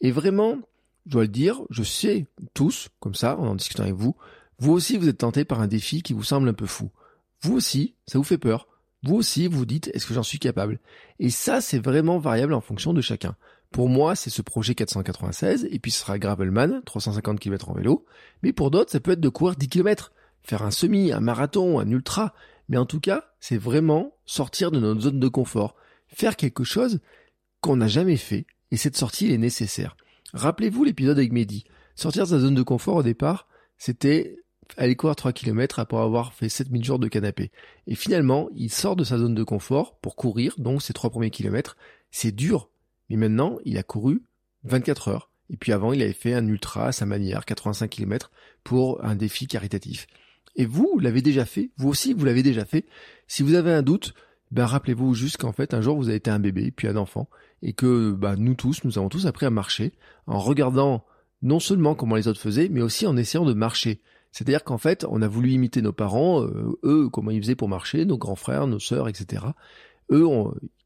Et 0.00 0.10
vraiment, 0.10 0.58
je 1.06 1.12
dois 1.12 1.22
le 1.22 1.28
dire, 1.28 1.60
je 1.70 1.84
sais 1.84 2.26
tous, 2.52 2.88
comme 2.98 3.14
ça, 3.14 3.38
en 3.38 3.50
en 3.50 3.54
discutant 3.54 3.84
avec 3.84 3.94
vous, 3.94 4.16
vous 4.58 4.72
aussi 4.72 4.96
vous 4.96 5.08
êtes 5.08 5.18
tenté 5.18 5.44
par 5.44 5.60
un 5.60 5.66
défi 5.66 6.02
qui 6.02 6.12
vous 6.12 6.22
semble 6.22 6.48
un 6.48 6.54
peu 6.54 6.66
fou. 6.66 6.90
Vous 7.42 7.54
aussi, 7.54 7.94
ça 8.06 8.18
vous 8.18 8.24
fait 8.24 8.38
peur. 8.38 8.68
Vous 9.02 9.16
aussi, 9.16 9.48
vous 9.48 9.66
dites, 9.66 9.90
est-ce 9.92 10.06
que 10.06 10.14
j'en 10.14 10.22
suis 10.22 10.38
capable? 10.38 10.80
Et 11.18 11.28
ça, 11.28 11.60
c'est 11.60 11.78
vraiment 11.78 12.18
variable 12.18 12.54
en 12.54 12.62
fonction 12.62 12.94
de 12.94 13.02
chacun. 13.02 13.36
Pour 13.70 13.88
moi, 13.88 14.14
c'est 14.14 14.30
ce 14.30 14.40
projet 14.40 14.74
496, 14.74 15.68
et 15.70 15.78
puis 15.78 15.90
ce 15.90 16.00
sera 16.00 16.18
Gravelman, 16.18 16.80
350 16.86 17.38
km 17.38 17.70
en 17.70 17.74
vélo. 17.74 18.06
Mais 18.42 18.52
pour 18.52 18.70
d'autres, 18.70 18.92
ça 18.92 19.00
peut 19.00 19.10
être 19.10 19.20
de 19.20 19.28
courir 19.28 19.56
10 19.56 19.68
km, 19.68 20.12
faire 20.42 20.62
un 20.62 20.70
semi, 20.70 21.12
un 21.12 21.20
marathon, 21.20 21.80
un 21.80 21.90
ultra. 21.90 22.34
Mais 22.68 22.78
en 22.78 22.86
tout 22.86 23.00
cas, 23.00 23.32
c'est 23.40 23.58
vraiment 23.58 24.16
sortir 24.24 24.70
de 24.70 24.80
notre 24.80 25.02
zone 25.02 25.20
de 25.20 25.28
confort, 25.28 25.74
faire 26.06 26.36
quelque 26.36 26.64
chose 26.64 27.00
qu'on 27.60 27.76
n'a 27.76 27.88
jamais 27.88 28.16
fait, 28.16 28.46
et 28.70 28.76
cette 28.76 28.96
sortie 28.96 29.32
est 29.32 29.38
nécessaire. 29.38 29.96
Rappelez-vous 30.32 30.84
l'épisode 30.84 31.18
avec 31.18 31.32
Mehdi. 31.32 31.64
Sortir 31.94 32.24
de 32.24 32.30
sa 32.30 32.38
zone 32.38 32.54
de 32.54 32.62
confort 32.62 32.96
au 32.96 33.02
départ, 33.02 33.48
c'était 33.76 34.38
aller 34.76 34.96
courir 34.96 35.16
3 35.16 35.32
km 35.32 35.78
après 35.78 35.96
avoir 35.96 36.32
fait 36.32 36.48
7000 36.48 36.84
jours 36.84 36.98
de 36.98 37.08
canapé. 37.08 37.50
Et 37.86 37.94
finalement, 37.94 38.48
il 38.54 38.70
sort 38.70 38.96
de 38.96 39.04
sa 39.04 39.18
zone 39.18 39.34
de 39.34 39.42
confort 39.42 39.96
pour 39.98 40.16
courir, 40.16 40.54
donc 40.58 40.82
ces 40.82 40.92
trois 40.92 41.10
premiers 41.10 41.30
kilomètres. 41.30 41.76
C'est 42.10 42.32
dur. 42.32 42.70
Mais 43.08 43.16
maintenant, 43.16 43.58
il 43.64 43.78
a 43.78 43.82
couru 43.82 44.22
24 44.64 45.08
heures. 45.08 45.30
Et 45.50 45.56
puis 45.56 45.72
avant, 45.72 45.92
il 45.92 46.02
avait 46.02 46.12
fait 46.12 46.34
un 46.34 46.46
ultra 46.46 46.88
à 46.88 46.92
sa 46.92 47.06
manière, 47.06 47.44
85 47.44 47.88
km, 47.88 48.30
pour 48.62 49.04
un 49.04 49.14
défi 49.14 49.46
caritatif. 49.46 50.06
Et 50.56 50.66
vous, 50.66 50.98
l'avez 51.00 51.22
déjà 51.22 51.44
fait. 51.44 51.70
Vous 51.76 51.88
aussi, 51.88 52.14
vous 52.14 52.24
l'avez 52.24 52.42
déjà 52.42 52.64
fait. 52.64 52.86
Si 53.26 53.42
vous 53.42 53.54
avez 53.54 53.72
un 53.72 53.82
doute, 53.82 54.14
ben 54.50 54.66
rappelez-vous 54.66 55.14
juste 55.14 55.36
qu'en 55.36 55.52
fait, 55.52 55.74
un 55.74 55.80
jour, 55.80 55.96
vous 55.96 56.08
avez 56.08 56.16
été 56.16 56.30
un 56.30 56.38
bébé, 56.38 56.70
puis 56.70 56.88
un 56.88 56.96
enfant. 56.96 57.28
Et 57.62 57.72
que 57.72 58.12
ben, 58.12 58.36
nous 58.36 58.54
tous, 58.54 58.84
nous 58.84 58.98
avons 58.98 59.08
tous 59.08 59.26
appris 59.26 59.46
à 59.46 59.50
marcher 59.50 59.92
en 60.26 60.38
regardant 60.38 61.04
non 61.42 61.60
seulement 61.60 61.94
comment 61.94 62.16
les 62.16 62.28
autres 62.28 62.40
faisaient, 62.40 62.68
mais 62.70 62.80
aussi 62.80 63.06
en 63.06 63.16
essayant 63.16 63.44
de 63.44 63.52
marcher. 63.52 64.00
C'est-à-dire 64.34 64.64
qu'en 64.64 64.78
fait, 64.78 65.06
on 65.08 65.22
a 65.22 65.28
voulu 65.28 65.52
imiter 65.52 65.80
nos 65.80 65.92
parents, 65.92 66.42
euh, 66.42 66.76
eux, 66.82 67.08
comment 67.08 67.30
ils 67.30 67.40
faisaient 67.40 67.54
pour 67.54 67.68
marcher, 67.68 68.04
nos 68.04 68.18
grands 68.18 68.34
frères, 68.34 68.66
nos 68.66 68.80
sœurs, 68.80 69.06
etc. 69.06 69.44
Eux, 70.10 70.26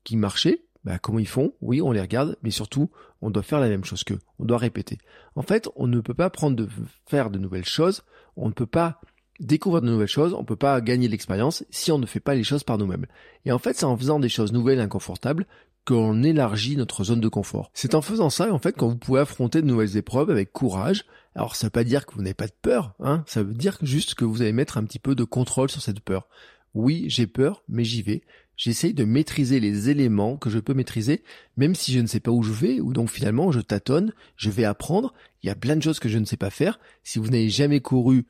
qui 0.05 0.19
marchaient, 0.19 0.67
bah, 0.85 0.99
comment 0.99 1.19
ils 1.19 1.27
font? 1.27 1.55
Oui, 1.63 1.81
on 1.81 1.91
les 1.91 2.03
regarde, 2.03 2.37
mais 2.43 2.51
surtout, 2.51 2.91
on 3.23 3.31
doit 3.31 3.43
faire 3.43 3.59
la 3.59 3.71
même 3.71 3.87
chose 3.87 4.05
qu'eux. 4.05 4.19
On 4.39 4.45
doit 4.45 4.59
répéter. 4.59 4.99
En 5.35 5.41
fait, 5.41 5.67
on 5.77 5.87
ne 5.87 5.99
peut 6.01 6.13
pas 6.13 6.29
prendre 6.29 6.57
de 6.57 6.69
faire 7.07 7.31
de 7.31 7.39
nouvelles 7.39 7.65
choses. 7.65 8.03
On 8.37 8.49
ne 8.49 8.53
peut 8.53 8.67
pas 8.67 9.01
découvrir 9.41 9.81
de 9.81 9.89
nouvelles 9.89 10.09
choses. 10.09 10.35
On 10.35 10.41
ne 10.41 10.47
peut 10.47 10.55
pas 10.55 10.83
gagner 10.83 11.09
l'expérience 11.09 11.65
si 11.71 11.91
on 11.91 11.99
ne 11.99 12.05
fait 12.05 12.21
pas 12.21 12.35
les 12.35 12.45
choses 12.45 12.65
par 12.65 12.77
nous-mêmes. 12.77 13.07
Et 13.47 13.53
en 13.53 13.59
fait, 13.59 13.79
c'est 13.79 13.87
en 13.87 13.97
faisant 13.97 14.21
des 14.21 14.29
choses 14.29 14.53
nouvelles 14.53 14.79
et 14.79 14.83
inconfortables 14.83 15.47
qu'on 15.85 16.23
élargit 16.23 16.77
notre 16.77 17.05
zone 17.05 17.21
de 17.21 17.29
confort. 17.29 17.71
C'est 17.75 17.95
en 17.95 18.03
faisant 18.03 18.31
ça, 18.31 18.53
en 18.53 18.59
fait, 18.59 18.77
quand 18.77 18.89
vous 18.89 18.97
pouvez 18.97 19.21
affronter 19.21 19.63
de 19.63 19.67
nouvelles 19.67 19.97
épreuves 19.97 20.31
avec 20.31 20.53
courage. 20.53 21.05
Alors, 21.35 21.57
ça 21.57 21.67
veut 21.67 21.71
pas 21.71 21.85
dire 21.85 22.05
que 22.05 22.15
vous 22.15 22.23
n'avez 22.23 22.35
pas 22.35 22.47
de 22.47 22.53
peur, 22.61 22.95
hein. 23.01 23.25
Ça 23.27 23.43
veut 23.43 23.55
dire 23.55 23.79
juste 23.83 24.15
que 24.15 24.25
vous 24.25 24.43
allez 24.43 24.53
mettre 24.53 24.77
un 24.77 24.85
petit 24.85 24.99
peu 24.99 25.15
de 25.15 25.25
contrôle 25.25 25.71
sur 25.71 25.81
cette 25.81 26.01
peur. 26.01 26.29
Oui, 26.75 27.07
j'ai 27.09 27.27
peur, 27.27 27.63
mais 27.69 27.85
j'y 27.85 28.03
vais. 28.03 28.23
J'essaye 28.57 28.93
de 28.93 29.05
maîtriser 29.05 29.61
les 29.61 29.89
éléments 29.89 30.37
que 30.37 30.51
je 30.51 30.59
peux 30.59 30.75
maîtriser, 30.75 31.23
même 31.57 31.77
si 31.77 31.93
je 31.93 32.01
ne 32.01 32.09
sais 32.09 32.19
pas 32.19 32.33
où 32.33 32.43
je 32.43 32.53
vais, 32.53 32.81
ou 32.81 32.93
donc 32.93 33.09
finalement 33.09 33.53
je 33.53 33.61
tâtonne, 33.61 34.13
je 34.37 34.51
vais 34.51 34.65
apprendre. 34.65 35.15
Il 35.43 35.47
y 35.47 35.51
a 35.51 35.55
plein 35.55 35.77
de 35.77 35.83
choses 35.83 36.01
que 36.01 36.09
je 36.09 36.19
ne 36.19 36.25
sais 36.25 36.37
pas 36.37 36.51
faire. 36.51 36.81
Si 37.05 37.21
vous 37.21 37.29
n'avez 37.29 37.51
jamais 37.51 37.81
couru 37.81 38.27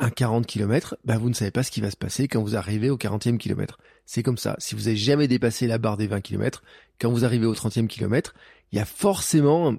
un 0.00 0.10
40 0.10 0.46
km, 0.46 0.96
bah 1.04 1.18
vous 1.18 1.28
ne 1.28 1.34
savez 1.34 1.50
pas 1.50 1.62
ce 1.62 1.70
qui 1.70 1.80
va 1.80 1.90
se 1.90 1.96
passer 1.96 2.26
quand 2.26 2.42
vous 2.42 2.56
arrivez 2.56 2.90
au 2.90 2.96
40e 2.96 3.36
kilomètre. 3.36 3.78
C'est 4.06 4.22
comme 4.22 4.38
ça. 4.38 4.56
Si 4.58 4.74
vous 4.74 4.82
n'avez 4.82 4.96
jamais 4.96 5.28
dépassé 5.28 5.66
la 5.66 5.78
barre 5.78 5.96
des 5.96 6.06
20 6.06 6.22
km, 6.22 6.62
quand 6.98 7.10
vous 7.10 7.24
arrivez 7.24 7.46
au 7.46 7.54
30e 7.54 7.86
kilomètre, 7.86 8.34
il 8.72 8.78
y 8.78 8.80
a 8.80 8.84
forcément, 8.84 9.76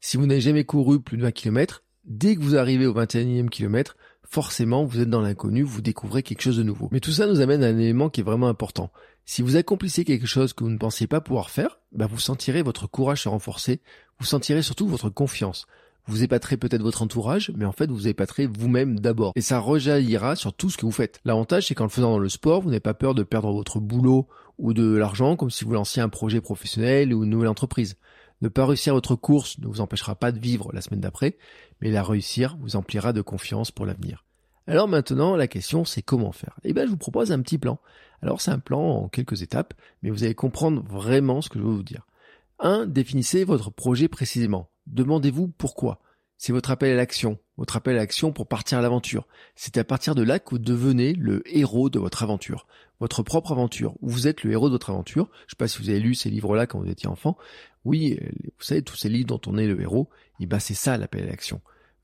si 0.00 0.16
vous 0.16 0.26
n'avez 0.26 0.40
jamais 0.40 0.64
couru 0.64 1.00
plus 1.00 1.16
de 1.16 1.22
20 1.22 1.30
km, 1.30 1.84
dès 2.04 2.34
que 2.34 2.40
vous 2.40 2.56
arrivez 2.56 2.86
au 2.86 2.94
21e 2.94 3.48
kilomètre, 3.48 3.96
forcément 4.28 4.84
vous 4.84 5.00
êtes 5.00 5.10
dans 5.10 5.20
l'inconnu, 5.20 5.62
vous 5.62 5.80
découvrez 5.80 6.22
quelque 6.22 6.42
chose 6.42 6.56
de 6.56 6.64
nouveau. 6.64 6.88
Mais 6.90 7.00
tout 7.00 7.12
ça 7.12 7.26
nous 7.26 7.40
amène 7.40 7.62
à 7.62 7.68
un 7.68 7.78
élément 7.78 8.10
qui 8.10 8.20
est 8.20 8.24
vraiment 8.24 8.48
important. 8.48 8.90
Si 9.24 9.42
vous 9.42 9.56
accomplissez 9.56 10.04
quelque 10.04 10.26
chose 10.26 10.52
que 10.52 10.64
vous 10.64 10.70
ne 10.70 10.76
pensiez 10.78 11.06
pas 11.06 11.20
pouvoir 11.20 11.50
faire, 11.50 11.78
bah 11.92 12.06
vous 12.06 12.18
sentirez 12.18 12.62
votre 12.62 12.88
courage 12.88 13.22
se 13.22 13.28
renforcer, 13.28 13.80
vous 14.18 14.26
sentirez 14.26 14.62
surtout 14.62 14.88
votre 14.88 15.08
confiance. 15.08 15.66
Vous 16.06 16.22
épaterez 16.22 16.58
peut-être 16.58 16.82
votre 16.82 17.02
entourage, 17.02 17.50
mais 17.56 17.64
en 17.64 17.72
fait 17.72 17.90
vous 17.90 18.08
épaterez 18.08 18.46
vous-même 18.46 19.00
d'abord. 19.00 19.32
Et 19.36 19.40
ça 19.40 19.58
rejaillira 19.58 20.36
sur 20.36 20.52
tout 20.52 20.68
ce 20.68 20.76
que 20.76 20.84
vous 20.84 20.92
faites. 20.92 21.20
L'avantage 21.24 21.68
c'est 21.68 21.74
qu'en 21.74 21.84
le 21.84 21.90
faisant 21.90 22.10
dans 22.10 22.18
le 22.18 22.28
sport, 22.28 22.60
vous 22.60 22.68
n'avez 22.68 22.80
pas 22.80 22.94
peur 22.94 23.14
de 23.14 23.22
perdre 23.22 23.52
votre 23.52 23.80
boulot 23.80 24.28
ou 24.58 24.74
de 24.74 24.96
l'argent 24.96 25.36
comme 25.36 25.50
si 25.50 25.64
vous 25.64 25.72
lanciez 25.72 26.02
un 26.02 26.10
projet 26.10 26.42
professionnel 26.42 27.14
ou 27.14 27.24
une 27.24 27.30
nouvelle 27.30 27.48
entreprise. 27.48 27.96
Ne 28.42 28.48
pas 28.48 28.66
réussir 28.66 28.92
votre 28.92 29.16
course 29.16 29.58
ne 29.60 29.66
vous 29.66 29.80
empêchera 29.80 30.14
pas 30.14 30.30
de 30.30 30.38
vivre 30.38 30.70
la 30.74 30.82
semaine 30.82 31.00
d'après, 31.00 31.38
mais 31.80 31.90
la 31.90 32.02
réussir 32.02 32.58
vous 32.60 32.76
emplira 32.76 33.14
de 33.14 33.22
confiance 33.22 33.70
pour 33.70 33.86
l'avenir. 33.86 34.24
Alors 34.66 34.88
maintenant, 34.88 35.36
la 35.36 35.46
question 35.46 35.86
c'est 35.86 36.02
comment 36.02 36.32
faire? 36.32 36.58
Eh 36.64 36.74
bien, 36.74 36.84
je 36.84 36.90
vous 36.90 36.96
propose 36.98 37.32
un 37.32 37.40
petit 37.40 37.58
plan. 37.58 37.78
Alors 38.20 38.42
c'est 38.42 38.50
un 38.50 38.58
plan 38.58 38.80
en 38.80 39.08
quelques 39.08 39.40
étapes, 39.40 39.72
mais 40.02 40.10
vous 40.10 40.24
allez 40.24 40.34
comprendre 40.34 40.82
vraiment 40.82 41.40
ce 41.40 41.48
que 41.48 41.58
je 41.58 41.64
veux 41.64 41.72
vous 41.72 41.82
dire. 41.82 42.06
1. 42.60 42.86
Définissez 42.86 43.44
votre 43.44 43.70
projet 43.70 44.08
précisément. 44.08 44.68
Demandez-vous 44.86 45.48
pourquoi. 45.48 46.00
C'est 46.36 46.52
votre 46.52 46.70
appel 46.70 46.92
à 46.92 46.96
l'action, 46.96 47.38
votre 47.56 47.76
appel 47.76 47.96
à 47.96 48.00
l'action 48.00 48.32
pour 48.32 48.48
partir 48.48 48.78
à 48.78 48.82
l'aventure. 48.82 49.26
C'est 49.54 49.78
à 49.78 49.84
partir 49.84 50.14
de 50.14 50.22
là 50.22 50.38
que 50.38 50.50
vous 50.50 50.58
devenez 50.58 51.14
le 51.14 51.42
héros 51.46 51.90
de 51.90 51.98
votre 51.98 52.22
aventure, 52.22 52.66
votre 53.00 53.22
propre 53.22 53.52
aventure, 53.52 53.94
vous 54.02 54.26
êtes 54.26 54.42
le 54.42 54.52
héros 54.52 54.68
de 54.68 54.74
votre 54.74 54.90
aventure. 54.90 55.28
Je 55.32 55.44
ne 55.44 55.50
sais 55.50 55.56
pas 55.56 55.68
si 55.68 55.78
vous 55.78 55.90
avez 55.90 56.00
lu 56.00 56.14
ces 56.14 56.30
livres-là 56.30 56.66
quand 56.66 56.80
vous 56.80 56.90
étiez 56.90 57.08
enfant. 57.08 57.38
Oui, 57.84 58.18
vous 58.20 58.64
savez, 58.64 58.82
tous 58.82 58.96
ces 58.96 59.08
livres 59.08 59.28
dont 59.28 59.40
on 59.46 59.56
est 59.56 59.66
le 59.66 59.80
héros, 59.80 60.08
et 60.40 60.44
eh 60.44 60.46
ben 60.46 60.58
c'est 60.58 60.74
ça 60.74 60.98
l'appel 60.98 61.22
à 61.22 61.26
l'action. 61.26 61.60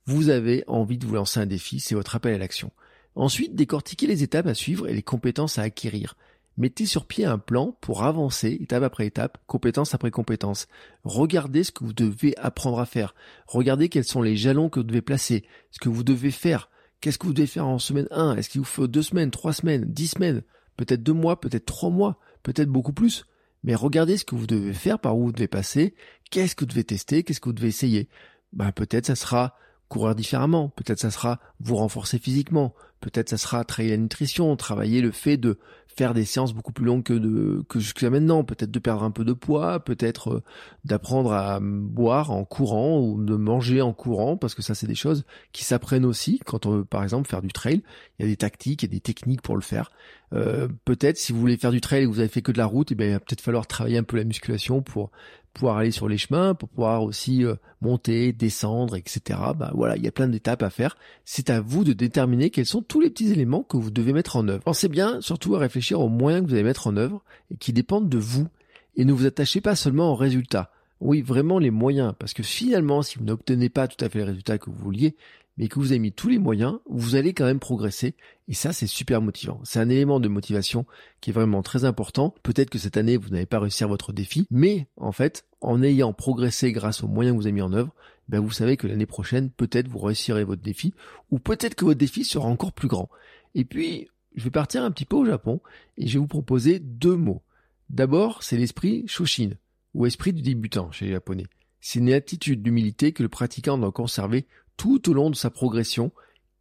Vous 0.07 0.29
avez 0.29 0.65
envie 0.67 0.99
de 0.99 1.07
vous 1.07 1.15
lancer 1.15 1.41
un 1.41 1.47
défi, 1.47 1.81
c'est 1.81 1.95
votre 1.95 2.17
appel 2.17 2.35
à 2.35 2.39
l'action. 2.39 2.71
Ensuite, 3.17 3.55
décortiquez 3.55 4.07
les 4.07 4.23
étapes 4.23 4.47
à 4.47 4.55
suivre 4.55 4.89
et 4.89 4.95
les 4.95 5.03
compétences 5.03 5.59
à 5.59 5.63
acquérir. 5.63 6.17
Mettez 6.61 6.85
sur 6.85 7.07
pied 7.07 7.25
un 7.25 7.39
plan 7.39 7.75
pour 7.81 8.03
avancer 8.05 8.59
étape 8.61 8.83
après 8.83 9.07
étape, 9.07 9.39
compétence 9.47 9.95
après 9.95 10.11
compétence. 10.11 10.69
Regardez 11.05 11.65
ce 11.65 11.73
que 11.73 11.85
vous 11.85 11.95
devez 11.95 12.37
apprendre 12.37 12.81
à 12.81 12.85
faire. 12.85 13.15
Regardez 13.47 13.89
quels 13.89 14.05
sont 14.05 14.21
les 14.21 14.37
jalons 14.37 14.69
que 14.69 14.79
vous 14.79 14.85
devez 14.85 15.01
placer, 15.01 15.47
ce 15.71 15.79
que 15.79 15.89
vous 15.89 16.05
devez 16.05 16.31
faire. 16.31 16.69
Qu'est-ce 17.01 17.17
que 17.17 17.27
vous 17.27 17.33
devez 17.33 17.47
faire 17.47 17.67
en 17.67 17.79
semaine 17.79 18.09
1 18.11 18.37
Est-ce 18.37 18.51
qu'il 18.51 18.61
vous 18.61 18.67
faut 18.67 18.89
deux 18.89 19.01
semaines, 19.01 19.31
trois 19.31 19.55
semaines, 19.55 19.87
dix 19.87 20.09
semaines, 20.09 20.43
peut-être 20.77 21.03
deux 21.03 21.15
mois, 21.15 21.41
peut-être 21.41 21.65
trois 21.65 21.89
mois, 21.89 22.19
peut-être 22.43 22.69
beaucoup 22.69 22.93
plus 22.93 23.25
Mais 23.65 23.75
regardez 23.75 24.19
ce 24.19 24.27
que 24.27 24.35
vous 24.35 24.47
devez 24.47 24.75
faire, 24.75 24.99
par 24.99 25.17
où 25.17 25.25
vous 25.25 25.33
devez 25.33 25.49
passer, 25.49 25.95
qu'est-ce 26.31 26.55
que 26.55 26.65
vous 26.65 26.73
devez 26.73 26.85
tester, 26.85 27.23
qu'est-ce 27.23 27.41
que 27.41 27.49
vous 27.49 27.55
devez 27.55 27.69
essayer? 27.69 28.07
Ben, 28.53 28.71
peut-être 28.71 29.07
ça 29.07 29.15
sera 29.15 29.57
courir 29.89 30.15
différemment, 30.15 30.69
peut-être 30.69 31.01
ça 31.01 31.11
sera 31.11 31.41
vous 31.59 31.77
renforcer 31.77 32.19
physiquement, 32.19 32.75
peut-être 33.01 33.31
ça 33.31 33.39
sera 33.39 33.65
travailler 33.65 33.97
la 33.97 34.03
nutrition, 34.03 34.55
travailler 34.57 35.01
le 35.01 35.11
fait 35.11 35.37
de 35.37 35.59
faire 36.01 36.15
des 36.15 36.25
séances 36.25 36.55
beaucoup 36.55 36.73
plus 36.73 36.87
longues 36.87 37.03
que 37.03 37.13
de 37.13 37.63
que 37.69 37.79
jusqu'à 37.79 38.09
maintenant, 38.09 38.43
peut-être 38.43 38.71
de 38.71 38.79
perdre 38.79 39.03
un 39.03 39.11
peu 39.11 39.23
de 39.23 39.35
poids, 39.35 39.81
peut-être 39.81 40.31
euh, 40.31 40.43
d'apprendre 40.87 41.31
à 41.31 41.61
boire 41.61 42.31
en 42.31 42.47
courant 42.47 42.99
ou 42.99 43.23
de 43.23 43.37
manger 43.37 43.83
en 43.83 43.93
courant 43.93 44.39
parce 44.39 44.55
que 44.55 44.63
ça 44.63 44.75
c'est 44.75 44.87
des 44.87 44.95
choses 44.95 45.27
qui 45.53 45.63
s'apprennent 45.63 46.07
aussi 46.07 46.41
quand 46.47 46.65
on 46.65 46.79
veut 46.79 46.85
par 46.87 47.03
exemple 47.03 47.29
faire 47.29 47.43
du 47.43 47.53
trail, 47.53 47.83
il 48.19 48.23
y 48.23 48.25
a 48.25 48.29
des 48.29 48.39
tactiques, 48.39 48.83
a 48.83 48.87
des 48.87 49.01
techniques 49.01 49.43
pour 49.43 49.57
le 49.57 49.61
faire. 49.61 49.91
Euh, 50.33 50.69
peut-être 50.87 51.19
si 51.19 51.35
vous 51.35 51.41
voulez 51.41 51.59
faire 51.59 51.73
du 51.73 51.83
trail 51.83 52.05
et 52.05 52.07
que 52.07 52.11
vous 52.11 52.21
avez 52.21 52.29
fait 52.29 52.41
que 52.41 52.53
de 52.53 52.59
la 52.59 52.65
route, 52.65 52.91
et 52.91 52.95
eh 52.95 52.97
bien 52.97 53.07
il 53.09 53.13
va 53.13 53.21
peut-être 53.21 53.43
falloir 53.43 53.67
travailler 53.67 53.99
un 53.99 54.03
peu 54.03 54.17
la 54.17 54.25
musculation 54.25 54.81
pour 54.81 55.11
pouvoir 55.53 55.77
aller 55.79 55.91
sur 55.91 56.09
les 56.09 56.19
chemins, 56.19 56.55
pour 56.55 56.69
pouvoir 56.69 57.03
aussi 57.03 57.45
euh, 57.45 57.55
monter, 57.81 58.33
descendre, 58.33 58.97
etc. 58.97 59.39
Bah 59.57 59.73
voilà, 59.75 59.97
il 59.97 60.03
y 60.03 60.09
a 60.09 60.13
plein 60.13 60.29
d'étapes 60.29 60.63
à 60.63 60.71
faire. 60.71 60.97
C'est 61.25 61.51
à 61.51 61.61
vous 61.61 61.85
de 61.85 61.93
déterminer 61.93 62.51
quels 62.51 62.67
sont 62.67 62.83
tous 62.83 63.01
les 63.01 63.11
petits 63.11 63.31
éléments 63.33 63.63
que 63.63 63.77
vous 63.77 63.91
devez 63.91 64.13
mettre 64.13 64.37
en 64.37 64.47
œuvre. 64.49 64.63
Pensez 64.63 64.89
bien 64.89 65.21
surtout 65.21 65.57
à 65.57 65.59
réfléchir 65.59 66.01
aux 66.01 66.09
moyens 66.09 66.45
que 66.45 66.49
vous 66.49 66.55
allez 66.55 66.65
mettre 66.65 66.87
en 66.87 66.97
œuvre 66.97 67.23
et 67.51 67.57
qui 67.57 67.73
dépendent 67.73 68.09
de 68.09 68.19
vous. 68.19 68.49
Et 68.97 69.05
ne 69.05 69.13
vous 69.13 69.27
attachez 69.27 69.61
pas 69.61 69.77
seulement 69.77 70.13
aux 70.13 70.17
résultats. 70.17 70.71
Oui, 71.01 71.23
vraiment 71.23 71.59
les 71.59 71.71
moyens, 71.71 72.13
parce 72.19 72.35
que 72.35 72.43
finalement, 72.43 73.01
si 73.01 73.19
vous 73.19 73.25
n'obtenez 73.25 73.71
pas 73.71 73.89
tout 73.89 74.05
à 74.05 74.09
fait 74.11 74.19
les 74.19 74.25
résultats 74.25 74.59
que 74.59 74.69
vous 74.69 74.77
vouliez, 74.77 75.17
mais 75.57 75.69
que 75.69 75.79
vous 75.79 75.93
avez 75.93 75.99
mis 75.99 76.13
tous 76.13 76.29
les 76.29 76.39
moyens, 76.39 76.79
vous 76.89 77.17
allez 77.17 77.35
quand 77.35 77.45
même 77.45 77.61
progresser. 77.61 78.15
Et 78.49 78.55
ça, 78.55 78.73
c'est 78.73 78.87
super 78.87 79.21
motivant. 79.21 79.61
C'est 79.65 79.79
un 79.79 79.89
élément 79.89 80.21
de 80.21 80.29
motivation 80.29 80.87
qui 81.21 81.31
est 81.31 81.33
vraiment 81.33 81.63
très 81.63 81.85
important. 81.85 82.35
Peut-être 82.43 82.71
que 82.71 82.79
cette 82.79 82.97
année, 82.97 83.17
vous 83.17 83.29
n'avez 83.29 83.47
pas 83.47 83.61
réussi 83.61 83.85
à 83.85 83.87
votre 83.87 84.13
défi, 84.13 84.47
mais 84.51 84.89
en 84.97 85.13
fait, 85.13 85.45
en 85.61 85.83
ayant 85.83 86.13
progressé 86.13 86.73
grâce 86.73 87.03
aux 87.03 87.09
moyens 87.09 87.37
que 87.37 87.41
vous 87.41 87.47
avez 87.47 87.53
mis 87.53 87.63
en 87.63 87.73
œuvre, 87.73 87.95
ben 88.29 88.41
vous 88.41 88.53
savez 88.53 88.77
que 88.77 88.87
l'année 88.87 89.07
prochaine, 89.07 89.51
peut-être 89.51 89.89
vous 89.89 89.99
réussirez 89.99 90.45
votre 90.45 90.63
défi, 90.63 90.95
ou 91.31 91.39
peut-être 91.39 91.75
que 91.75 91.85
votre 91.85 91.99
défi 91.99 92.25
sera 92.25 92.49
encore 92.49 92.73
plus 92.73 92.89
grand. 92.89 93.11
Et 93.55 93.65
puis, 93.65 94.09
je 94.37 94.45
vais 94.45 94.51
partir 94.51 94.85
un 94.85 94.91
petit 94.91 95.05
peu 95.05 95.17
au 95.17 95.27
Japon, 95.27 95.61
et 95.99 96.07
je 96.07 96.15
vais 96.15 96.21
vous 96.21 96.29
proposer 96.29 96.79
deux 96.79 97.17
mots. 97.17 97.43
D'abord, 97.89 98.45
c'est 98.45 98.57
l'esprit 98.57 99.05
Shoshin, 99.09 99.51
ou 99.95 100.07
esprit 100.07 100.33
du 100.33 100.43
débutant 100.43 100.93
chez 100.93 101.07
les 101.07 101.13
Japonais. 101.13 101.47
C'est 101.81 101.99
une 101.99 102.13
attitude 102.13 102.63
d'humilité 102.63 103.13
que 103.13 103.23
le 103.23 103.29
pratiquant 103.29 103.79
doit 103.79 103.91
conserver 103.91 104.47
tout 104.81 105.11
au 105.11 105.13
long 105.13 105.29
de 105.29 105.37
sa 105.37 105.51
progression, 105.51 106.11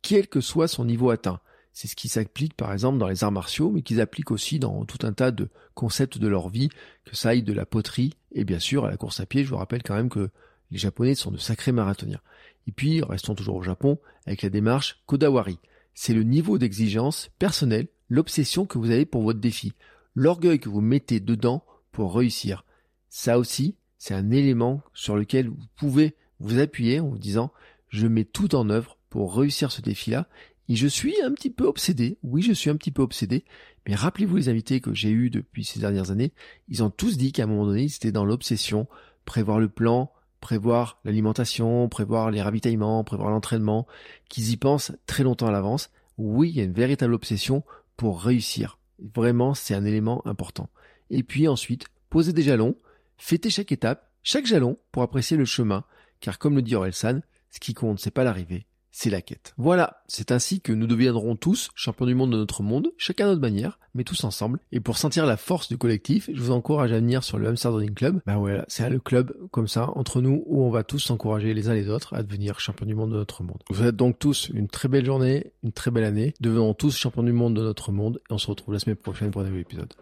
quel 0.01 0.27
que 0.27 0.41
soit 0.41 0.67
son 0.67 0.83
niveau 0.83 1.09
atteint. 1.09 1.39
C'est 1.71 1.87
ce 1.87 1.95
qui 1.95 2.09
s'applique 2.09 2.53
par 2.53 2.73
exemple 2.73 2.97
dans 2.97 3.07
les 3.07 3.23
arts 3.23 3.31
martiaux, 3.31 3.71
mais 3.71 3.81
qu'ils 3.81 4.01
appliquent 4.01 4.31
aussi 4.31 4.59
dans 4.59 4.83
tout 4.83 5.07
un 5.07 5.13
tas 5.13 5.31
de 5.31 5.47
concepts 5.73 6.17
de 6.17 6.27
leur 6.27 6.49
vie, 6.49 6.67
que 7.05 7.15
ça 7.15 7.29
aille 7.29 7.43
de 7.43 7.53
la 7.53 7.65
poterie 7.65 8.17
et 8.33 8.43
bien 8.43 8.59
sûr 8.59 8.83
à 8.83 8.89
la 8.89 8.97
course 8.97 9.21
à 9.21 9.25
pied. 9.25 9.45
Je 9.45 9.49
vous 9.49 9.55
rappelle 9.55 9.83
quand 9.83 9.95
même 9.95 10.09
que 10.09 10.29
les 10.69 10.77
Japonais 10.77 11.15
sont 11.15 11.31
de 11.31 11.37
sacrés 11.37 11.71
marathoniens. 11.71 12.19
Et 12.67 12.73
puis, 12.73 13.01
restons 13.01 13.35
toujours 13.35 13.55
au 13.55 13.63
Japon, 13.63 13.97
avec 14.25 14.41
la 14.41 14.49
démarche 14.49 15.01
Kodawari. 15.05 15.57
C'est 15.93 16.13
le 16.13 16.23
niveau 16.23 16.57
d'exigence 16.57 17.29
personnel, 17.39 17.87
l'obsession 18.09 18.65
que 18.65 18.77
vous 18.77 18.91
avez 18.91 19.05
pour 19.05 19.21
votre 19.21 19.39
défi, 19.39 19.71
l'orgueil 20.13 20.59
que 20.59 20.67
vous 20.67 20.81
mettez 20.81 21.21
dedans 21.21 21.63
pour 21.93 22.17
réussir. 22.17 22.65
Ça 23.07 23.39
aussi, 23.39 23.77
c'est 23.97 24.13
un 24.13 24.31
élément 24.31 24.81
sur 24.93 25.15
lequel 25.15 25.47
vous 25.47 25.67
pouvez 25.77 26.17
vous 26.41 26.59
appuyer 26.59 26.99
en 26.99 27.07
vous 27.07 27.17
disant, 27.17 27.53
je 27.89 28.07
mets 28.07 28.25
tout 28.25 28.55
en 28.55 28.69
œuvre 28.69 28.97
pour 29.09 29.35
réussir 29.35 29.71
ce 29.71 29.81
défi-là 29.81 30.27
et 30.69 30.75
je 30.75 30.87
suis 30.87 31.19
un 31.21 31.33
petit 31.33 31.49
peu 31.49 31.65
obsédé. 31.65 32.17
Oui, 32.21 32.43
je 32.43 32.53
suis 32.53 32.69
un 32.69 32.75
petit 32.75 32.91
peu 32.91 33.01
obsédé. 33.01 33.43
Mais 33.87 33.95
rappelez-vous 33.95 34.37
les 34.37 34.49
invités 34.49 34.81
que 34.81 34.93
j'ai 34.93 35.09
eus 35.09 35.31
depuis 35.31 35.65
ces 35.65 35.79
dernières 35.79 36.11
années. 36.11 36.31
Ils 36.67 36.83
ont 36.83 36.91
tous 36.91 37.17
dit 37.17 37.31
qu'à 37.31 37.43
un 37.43 37.47
moment 37.47 37.65
donné, 37.65 37.83
ils 37.83 37.95
étaient 37.95 38.11
dans 38.11 38.25
l'obsession. 38.25 38.87
Prévoir 39.25 39.59
le 39.59 39.67
plan, 39.67 40.11
prévoir 40.41 40.99
l'alimentation, 41.03 41.89
prévoir 41.89 42.29
les 42.29 42.41
ravitaillements, 42.41 43.03
prévoir 43.03 43.31
l'entraînement, 43.31 43.87
qu'ils 44.29 44.51
y 44.51 44.57
pensent 44.57 44.91
très 45.07 45.23
longtemps 45.23 45.47
à 45.47 45.51
l'avance. 45.51 45.89
Oui, 46.19 46.49
il 46.49 46.57
y 46.57 46.61
a 46.61 46.65
une 46.65 46.73
véritable 46.73 47.15
obsession 47.15 47.63
pour 47.97 48.21
réussir. 48.21 48.77
Vraiment, 49.15 49.55
c'est 49.55 49.73
un 49.73 49.85
élément 49.85 50.25
important. 50.27 50.69
Et 51.09 51.23
puis 51.23 51.47
ensuite, 51.47 51.87
posez 52.11 52.33
des 52.33 52.43
jalons, 52.43 52.75
fêtez 53.17 53.49
chaque 53.49 53.71
étape, 53.71 54.11
chaque 54.21 54.45
jalon 54.45 54.77
pour 54.91 55.01
apprécier 55.01 55.35
le 55.35 55.45
chemin, 55.45 55.83
car 56.19 56.37
comme 56.37 56.55
le 56.55 56.61
dit 56.61 56.75
Orelsan, 56.75 57.21
ce 57.49 57.59
qui 57.59 57.73
compte, 57.73 57.99
c'est 57.99 58.11
pas 58.11 58.23
l'arrivée, 58.23 58.65
c'est 58.91 59.09
la 59.09 59.21
quête. 59.21 59.53
Voilà, 59.57 60.01
c'est 60.07 60.31
ainsi 60.31 60.61
que 60.61 60.73
nous 60.73 60.87
deviendrons 60.87 61.35
tous 61.35 61.69
champions 61.75 62.05
du 62.05 62.15
monde 62.15 62.31
de 62.31 62.37
notre 62.37 62.63
monde, 62.63 62.91
chacun 62.97 63.25
à 63.25 63.29
notre 63.29 63.41
manière, 63.41 63.79
mais 63.93 64.03
tous 64.03 64.23
ensemble. 64.23 64.59
Et 64.71 64.79
pour 64.79 64.97
sentir 64.97 65.25
la 65.25 65.37
force 65.37 65.69
du 65.69 65.77
collectif, 65.77 66.29
je 66.33 66.41
vous 66.41 66.51
encourage 66.51 66.91
à 66.91 66.95
venir 66.95 67.23
sur 67.23 67.37
le 67.37 67.47
Hamster 67.47 67.71
Running 67.71 67.93
Club. 67.93 68.21
Bah 68.25 68.37
voilà, 68.37 68.65
c'est 68.67 68.89
le 68.89 68.99
club 68.99 69.35
comme 69.51 69.67
ça, 69.67 69.89
entre 69.95 70.21
nous, 70.21 70.43
où 70.47 70.63
on 70.63 70.69
va 70.69 70.83
tous 70.83 70.99
s'encourager 70.99 71.53
les 71.53 71.69
uns 71.69 71.73
les 71.73 71.89
autres 71.89 72.13
à 72.13 72.23
devenir 72.23 72.59
champions 72.59 72.85
du 72.85 72.95
monde 72.95 73.11
de 73.11 73.17
notre 73.17 73.43
monde. 73.43 73.61
Vous 73.69 73.85
êtes 73.85 73.95
donc 73.95 74.19
tous 74.19 74.49
une 74.53 74.67
très 74.67 74.89
belle 74.89 75.05
journée, 75.05 75.53
une 75.63 75.71
très 75.71 75.91
belle 75.91 76.03
année. 76.03 76.33
Devenons 76.41 76.73
tous 76.73 76.97
champions 76.97 77.23
du 77.23 77.33
monde 77.33 77.55
de 77.55 77.61
notre 77.61 77.91
monde, 77.91 78.19
et 78.29 78.33
on 78.33 78.37
se 78.37 78.47
retrouve 78.47 78.73
la 78.73 78.79
semaine 78.79 78.95
prochaine 78.95 79.31
pour 79.31 79.41
un 79.41 79.45
nouvel 79.45 79.61
épisode. 79.61 79.93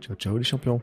Ciao 0.00 0.16
ciao 0.16 0.36
les 0.36 0.44
champions 0.44 0.82